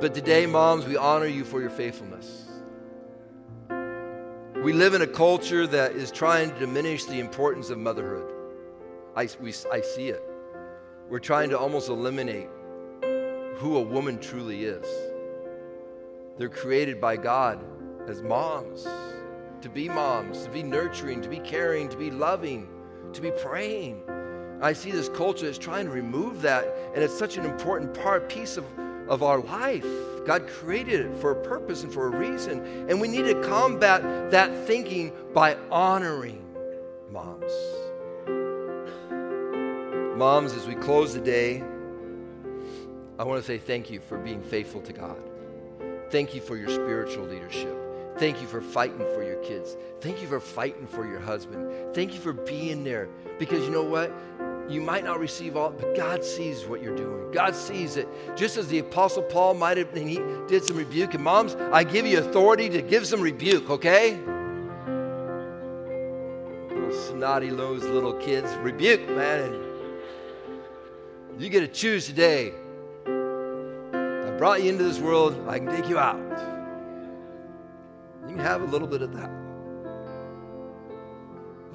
But 0.00 0.14
today, 0.14 0.46
moms, 0.46 0.84
we 0.84 0.96
honor 0.96 1.26
you 1.26 1.44
for 1.44 1.60
your 1.60 1.70
faithfulness. 1.70 2.44
We 4.64 4.72
live 4.72 4.94
in 4.94 5.02
a 5.02 5.06
culture 5.06 5.66
that 5.66 5.92
is 5.92 6.10
trying 6.10 6.48
to 6.48 6.58
diminish 6.58 7.04
the 7.04 7.20
importance 7.20 7.68
of 7.68 7.76
motherhood. 7.76 8.32
I, 9.14 9.28
we, 9.38 9.52
I 9.70 9.82
see 9.82 10.08
it. 10.08 10.22
We're 11.10 11.18
trying 11.18 11.50
to 11.50 11.58
almost 11.58 11.90
eliminate 11.90 12.48
who 13.56 13.76
a 13.76 13.82
woman 13.82 14.18
truly 14.18 14.64
is. 14.64 14.86
They're 16.38 16.48
created 16.48 16.98
by 16.98 17.18
God 17.18 17.62
as 18.08 18.22
moms, 18.22 18.88
to 19.60 19.68
be 19.68 19.86
moms, 19.90 20.44
to 20.44 20.50
be 20.50 20.62
nurturing, 20.62 21.20
to 21.20 21.28
be 21.28 21.40
caring, 21.40 21.90
to 21.90 21.98
be 21.98 22.10
loving, 22.10 22.66
to 23.12 23.20
be 23.20 23.32
praying. 23.32 24.02
I 24.62 24.72
see 24.72 24.90
this 24.90 25.10
culture 25.10 25.44
is 25.44 25.58
trying 25.58 25.84
to 25.84 25.92
remove 25.92 26.40
that, 26.40 26.74
and 26.94 27.04
it's 27.04 27.18
such 27.18 27.36
an 27.36 27.44
important 27.44 27.92
part, 27.92 28.30
piece 28.30 28.56
of, 28.56 28.64
of 29.10 29.22
our 29.22 29.40
life. 29.40 29.84
God 30.24 30.48
created 30.48 31.06
it 31.06 31.16
for 31.18 31.32
a 31.32 31.36
purpose 31.36 31.82
and 31.82 31.92
for 31.92 32.06
a 32.06 32.10
reason, 32.10 32.88
and 32.88 33.00
we 33.00 33.08
need 33.08 33.24
to 33.24 33.40
combat 33.42 34.30
that 34.30 34.66
thinking 34.66 35.12
by 35.32 35.56
honoring 35.70 36.44
moms. 37.10 37.52
Moms, 40.18 40.52
as 40.52 40.66
we 40.66 40.74
close 40.74 41.14
the 41.14 41.20
day, 41.20 41.62
I 43.18 43.24
want 43.24 43.40
to 43.40 43.46
say 43.46 43.58
thank 43.58 43.90
you 43.90 44.00
for 44.00 44.18
being 44.18 44.42
faithful 44.42 44.80
to 44.82 44.92
God. 44.92 45.18
Thank 46.10 46.34
you 46.34 46.40
for 46.40 46.56
your 46.56 46.68
spiritual 46.68 47.24
leadership. 47.26 47.76
Thank 48.18 48.40
you 48.40 48.46
for 48.46 48.60
fighting 48.60 48.98
for 48.98 49.24
your 49.24 49.42
kids. 49.42 49.76
Thank 50.00 50.22
you 50.22 50.28
for 50.28 50.38
fighting 50.38 50.86
for 50.86 51.04
your 51.06 51.18
husband. 51.18 51.94
Thank 51.94 52.14
you 52.14 52.20
for 52.20 52.32
being 52.32 52.84
there. 52.84 53.08
Because 53.38 53.64
you 53.64 53.70
know 53.70 53.82
what? 53.82 54.12
You 54.68 54.80
might 54.80 55.04
not 55.04 55.20
receive 55.20 55.56
all, 55.56 55.70
but 55.70 55.94
God 55.94 56.24
sees 56.24 56.64
what 56.64 56.82
you're 56.82 56.96
doing. 56.96 57.30
God 57.32 57.54
sees 57.54 57.96
it. 57.96 58.08
Just 58.34 58.56
as 58.56 58.66
the 58.68 58.78
Apostle 58.78 59.22
Paul 59.22 59.54
might 59.54 59.76
have, 59.76 59.94
and 59.94 60.08
he 60.08 60.20
did 60.48 60.64
some 60.64 60.76
rebuke. 60.76 61.14
And 61.14 61.22
moms, 61.22 61.54
I 61.54 61.84
give 61.84 62.06
you 62.06 62.18
authority 62.18 62.70
to 62.70 62.80
give 62.80 63.06
some 63.06 63.20
rebuke, 63.20 63.68
okay? 63.68 64.18
Little 66.70 66.92
snotty 66.92 67.50
nosed 67.50 67.84
little 67.84 68.14
kids, 68.14 68.54
rebuke, 68.56 69.06
man. 69.10 69.52
You 71.38 71.50
get 71.50 71.60
to 71.60 71.68
choose 71.68 72.06
today. 72.06 72.54
I 73.06 74.30
brought 74.38 74.62
you 74.62 74.70
into 74.70 74.84
this 74.84 74.98
world, 74.98 75.36
I 75.46 75.58
can 75.58 75.68
take 75.68 75.88
you 75.88 75.98
out. 75.98 76.18
You 78.22 78.36
can 78.36 78.38
have 78.38 78.62
a 78.62 78.66
little 78.66 78.88
bit 78.88 79.02
of 79.02 79.12
that 79.14 79.30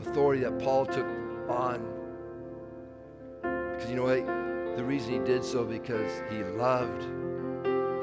authority 0.02 0.42
that 0.42 0.58
Paul 0.60 0.86
took 0.88 1.06
on 1.48 1.99
because 3.80 3.90
you 3.90 3.96
know 3.96 4.04
what? 4.04 4.76
The 4.76 4.84
reason 4.84 5.14
he 5.14 5.20
did 5.20 5.42
so 5.42 5.64
because 5.64 6.12
he 6.30 6.44
loved 6.44 7.04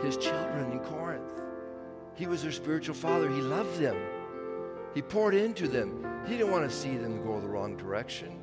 his 0.03 0.17
children 0.17 0.73
in 0.73 0.79
Corinth. 0.81 1.43
He 2.15 2.27
was 2.27 2.43
their 2.43 2.51
spiritual 2.53 2.95
father. 2.95 3.29
He 3.29 3.43
loved 3.43 3.79
them. 3.79 3.95
He 4.95 5.03
poured 5.03 5.35
into 5.35 5.69
them. 5.69 6.03
He 6.27 6.39
didn't 6.39 6.51
want 6.51 6.69
to 6.69 6.75
see 6.75 6.97
them 6.97 7.23
go 7.23 7.39
the 7.39 7.47
wrong 7.47 7.77
direction. 7.77 8.43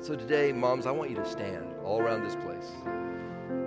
So 0.00 0.16
today, 0.16 0.50
moms, 0.50 0.86
I 0.86 0.90
want 0.90 1.10
you 1.10 1.16
to 1.18 1.28
stand 1.28 1.72
all 1.84 2.00
around 2.00 2.24
this 2.24 2.34
place. 2.34 2.66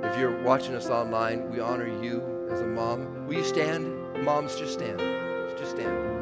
If 0.03 0.19
you're 0.19 0.43
watching 0.43 0.75
us 0.75 0.87
online, 0.87 1.49
we 1.49 1.61
honor 1.61 1.87
you 2.03 2.49
as 2.51 2.59
a 2.59 2.67
mom. 2.67 3.27
Will 3.27 3.35
you 3.35 3.45
stand? 3.45 4.25
Moms, 4.25 4.57
just 4.57 4.73
stand. 4.73 4.99
Just 5.57 5.71
stand. 5.71 6.20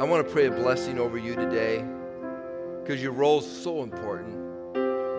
I 0.00 0.04
want 0.04 0.26
to 0.26 0.32
pray 0.32 0.46
a 0.46 0.50
blessing 0.50 0.98
over 0.98 1.18
you 1.18 1.34
today 1.34 1.84
because 2.80 3.02
your 3.02 3.12
role 3.12 3.40
is 3.40 3.62
so 3.62 3.82
important. 3.82 4.34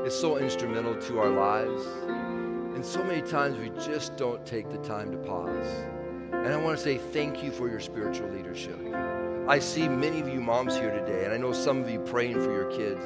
It's 0.08 0.20
so 0.20 0.38
instrumental 0.38 0.96
to 1.02 1.20
our 1.20 1.30
lives. 1.30 1.86
And 2.74 2.84
so 2.84 3.04
many 3.04 3.22
times 3.22 3.60
we 3.60 3.70
just 3.86 4.18
don't 4.18 4.44
take 4.44 4.72
the 4.72 4.80
time 4.80 5.12
to 5.12 5.18
pause. 5.20 5.68
And 6.32 6.48
I 6.48 6.56
want 6.56 6.80
to 6.80 6.84
say 6.84 6.98
thank 6.98 7.44
you 7.44 7.52
for 7.52 7.70
your 7.70 7.80
spiritual 7.80 8.30
leadership. 8.30 8.76
I 9.48 9.60
see 9.60 9.88
many 9.88 10.20
of 10.20 10.28
you 10.28 10.42
moms 10.42 10.76
here 10.76 10.90
today, 10.90 11.26
and 11.26 11.32
I 11.32 11.38
know 11.38 11.54
some 11.54 11.84
of 11.84 11.88
you 11.88 12.00
praying 12.00 12.42
for 12.42 12.52
your 12.52 12.72
kids. 12.72 13.06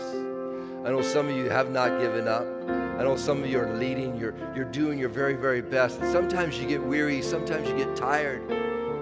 I 0.86 0.92
know 0.92 1.02
some 1.02 1.28
of 1.28 1.36
you 1.36 1.50
have 1.50 1.72
not 1.72 2.00
given 2.00 2.30
up. 2.30 2.48
I 2.70 3.04
know 3.04 3.18
some 3.18 3.44
of 3.44 3.50
you 3.50 3.60
are 3.60 3.76
leading, 3.76 4.16
you're, 4.16 4.34
you're 4.56 4.64
doing 4.64 4.98
your 4.98 5.10
very, 5.10 5.34
very 5.34 5.62
best. 5.62 6.00
And 6.00 6.10
sometimes 6.10 6.58
you 6.58 6.70
get 6.70 6.82
weary, 6.82 7.22
sometimes 7.22 7.68
you 7.68 7.76
get 7.76 7.98
tired. 7.98 8.50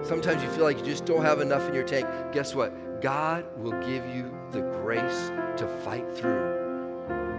Sometimes 0.04 0.42
you 0.42 0.50
feel 0.50 0.64
like 0.64 0.78
you 0.78 0.84
just 0.84 1.06
don't 1.06 1.22
have 1.22 1.40
enough 1.40 1.66
in 1.66 1.74
your 1.74 1.84
tank. 1.84 2.06
Guess 2.32 2.54
what? 2.54 3.00
God 3.00 3.46
will 3.56 3.72
give 3.80 4.06
you 4.14 4.30
the 4.50 4.60
grace 4.82 5.32
to 5.56 5.66
fight 5.82 6.06
through. 6.14 6.62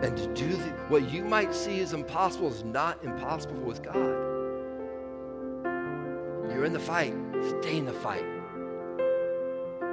And 0.02 0.18
to 0.18 0.28
do 0.34 0.48
the, 0.48 0.70
what 0.90 1.10
you 1.10 1.24
might 1.24 1.54
see 1.54 1.80
as 1.82 1.94
impossible 1.94 2.48
is 2.48 2.64
not 2.64 3.04
impossible 3.04 3.58
with 3.58 3.84
God. 3.84 3.96
You're 6.52 6.66
in 6.66 6.74
the 6.74 6.80
fight. 6.80 7.14
Stay 7.62 7.78
in 7.78 7.86
the 7.86 7.94
fight. 7.94 8.26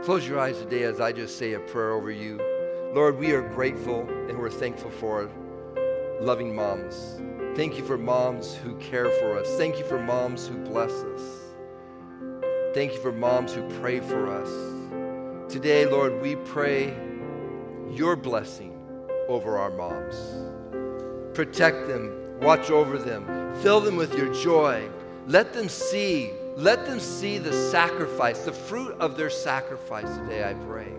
Close 0.02 0.26
your 0.26 0.40
eyes 0.40 0.58
today 0.58 0.84
as 0.84 0.98
I 1.00 1.12
just 1.12 1.38
say 1.38 1.52
a 1.52 1.60
prayer 1.60 1.92
over 1.92 2.10
you. 2.10 2.40
Lord, 2.94 3.18
we 3.18 3.32
are 3.32 3.42
grateful 3.42 4.08
and 4.28 4.38
we're 4.38 4.50
thankful 4.50 4.90
for 4.90 5.30
loving 6.20 6.54
moms. 6.56 7.20
Thank 7.54 7.76
you 7.76 7.84
for 7.84 7.98
moms 7.98 8.54
who 8.54 8.76
care 8.76 9.10
for 9.20 9.38
us. 9.38 9.48
Thank 9.56 9.78
you 9.78 9.84
for 9.84 10.02
moms 10.02 10.46
who 10.46 10.56
bless 10.56 10.90
us. 10.90 11.41
Thank 12.74 12.94
you 12.94 13.00
for 13.00 13.12
moms 13.12 13.52
who 13.52 13.68
pray 13.80 14.00
for 14.00 14.28
us. 14.28 15.52
Today, 15.52 15.84
Lord, 15.84 16.22
we 16.22 16.36
pray 16.36 16.96
your 17.90 18.16
blessing 18.16 18.72
over 19.28 19.58
our 19.58 19.68
moms. 19.68 20.16
Protect 21.36 21.86
them, 21.86 22.38
watch 22.40 22.70
over 22.70 22.96
them, 22.96 23.26
fill 23.56 23.82
them 23.82 23.96
with 23.96 24.16
your 24.16 24.32
joy. 24.32 24.88
Let 25.26 25.52
them 25.52 25.68
see, 25.68 26.30
let 26.56 26.86
them 26.86 26.98
see 26.98 27.36
the 27.36 27.52
sacrifice, 27.52 28.38
the 28.38 28.54
fruit 28.54 28.92
of 28.92 29.18
their 29.18 29.28
sacrifice 29.28 30.08
today, 30.16 30.48
I 30.48 30.54
pray. 30.54 30.90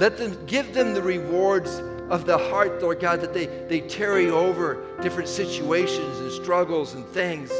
Let 0.00 0.16
them 0.16 0.44
give 0.46 0.74
them 0.74 0.92
the 0.92 1.02
rewards 1.02 1.70
of 2.08 2.26
the 2.26 2.36
heart, 2.36 2.82
Lord 2.82 2.98
God, 2.98 3.20
that 3.20 3.32
they, 3.32 3.46
they 3.46 3.82
tarry 3.82 4.28
over 4.28 4.84
different 5.02 5.28
situations 5.28 6.18
and 6.18 6.32
struggles 6.32 6.94
and 6.94 7.06
things. 7.10 7.52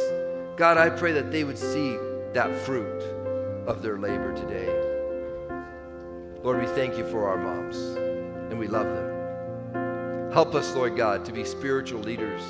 God, 0.56 0.78
I 0.78 0.90
pray 0.90 1.12
that 1.12 1.30
they 1.30 1.44
would 1.44 1.58
see 1.58 1.96
that 2.32 2.52
fruit 2.62 3.19
of 3.70 3.82
their 3.82 3.98
labor 3.98 4.34
today. 4.34 4.66
Lord, 6.42 6.60
we 6.60 6.66
thank 6.74 6.98
you 6.98 7.08
for 7.08 7.28
our 7.28 7.36
moms 7.36 7.76
and 8.50 8.58
we 8.58 8.66
love 8.66 8.86
them. 8.86 10.32
Help 10.32 10.56
us, 10.56 10.74
Lord 10.74 10.96
God, 10.96 11.24
to 11.26 11.32
be 11.32 11.44
spiritual 11.44 12.00
leaders 12.00 12.42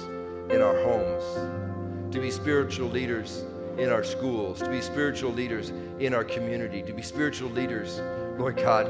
in 0.49 0.63
our 0.63 0.83
homes, 0.83 2.15
to 2.15 2.21
be 2.21 2.31
spiritual 2.31 2.89
leaders 2.89 3.45
in 3.77 3.91
our 3.91 4.03
schools, 4.03 4.61
to 4.61 4.71
be 4.71 4.81
spiritual 4.81 5.31
leaders 5.31 5.75
in 5.99 6.15
our 6.15 6.25
community, 6.25 6.83
to 6.83 6.95
be 6.95 7.03
spiritual 7.03 7.51
leaders, 7.51 8.01
Lord 8.39 8.57
God, 8.57 8.87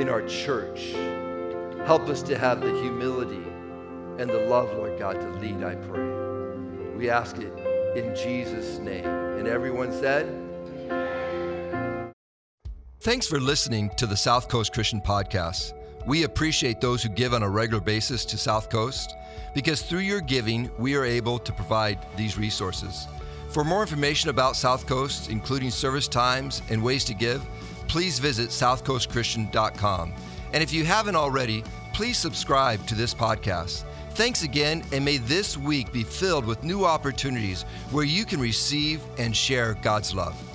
in 0.00 0.08
our 0.08 0.26
church. 0.26 0.92
Help 1.84 2.08
us 2.08 2.22
to 2.22 2.38
have 2.38 2.62
the 2.62 2.72
humility 2.80 3.44
and 4.18 4.30
the 4.30 4.46
love, 4.48 4.72
Lord 4.72 4.98
God, 4.98 5.20
to 5.20 5.28
lead, 5.40 5.62
I 5.62 5.74
pray. 5.74 6.08
We 6.96 7.10
ask 7.10 7.36
it 7.36 7.52
in 7.94 8.16
Jesus' 8.16 8.78
name. 8.78 9.04
And 9.04 9.46
everyone 9.46 9.92
said, 9.92 10.45
Thanks 13.06 13.28
for 13.28 13.38
listening 13.38 13.90
to 13.90 14.06
the 14.08 14.16
South 14.16 14.48
Coast 14.48 14.72
Christian 14.72 15.00
Podcast. 15.00 15.74
We 16.06 16.24
appreciate 16.24 16.80
those 16.80 17.04
who 17.04 17.08
give 17.08 17.34
on 17.34 17.44
a 17.44 17.48
regular 17.48 17.80
basis 17.80 18.24
to 18.24 18.36
South 18.36 18.68
Coast 18.68 19.14
because 19.54 19.80
through 19.80 20.00
your 20.00 20.20
giving, 20.20 20.68
we 20.76 20.96
are 20.96 21.04
able 21.04 21.38
to 21.38 21.52
provide 21.52 22.00
these 22.16 22.36
resources. 22.36 23.06
For 23.50 23.62
more 23.62 23.82
information 23.82 24.30
about 24.30 24.56
South 24.56 24.88
Coast, 24.88 25.30
including 25.30 25.70
service 25.70 26.08
times 26.08 26.62
and 26.68 26.82
ways 26.82 27.04
to 27.04 27.14
give, 27.14 27.46
please 27.86 28.18
visit 28.18 28.48
southcoastchristian.com. 28.48 30.12
And 30.52 30.60
if 30.60 30.72
you 30.72 30.84
haven't 30.84 31.14
already, 31.14 31.62
please 31.92 32.18
subscribe 32.18 32.84
to 32.88 32.96
this 32.96 33.14
podcast. 33.14 33.84
Thanks 34.14 34.42
again, 34.42 34.82
and 34.90 35.04
may 35.04 35.18
this 35.18 35.56
week 35.56 35.92
be 35.92 36.02
filled 36.02 36.44
with 36.44 36.64
new 36.64 36.84
opportunities 36.84 37.62
where 37.92 38.04
you 38.04 38.24
can 38.24 38.40
receive 38.40 39.00
and 39.16 39.36
share 39.36 39.74
God's 39.74 40.12
love. 40.12 40.45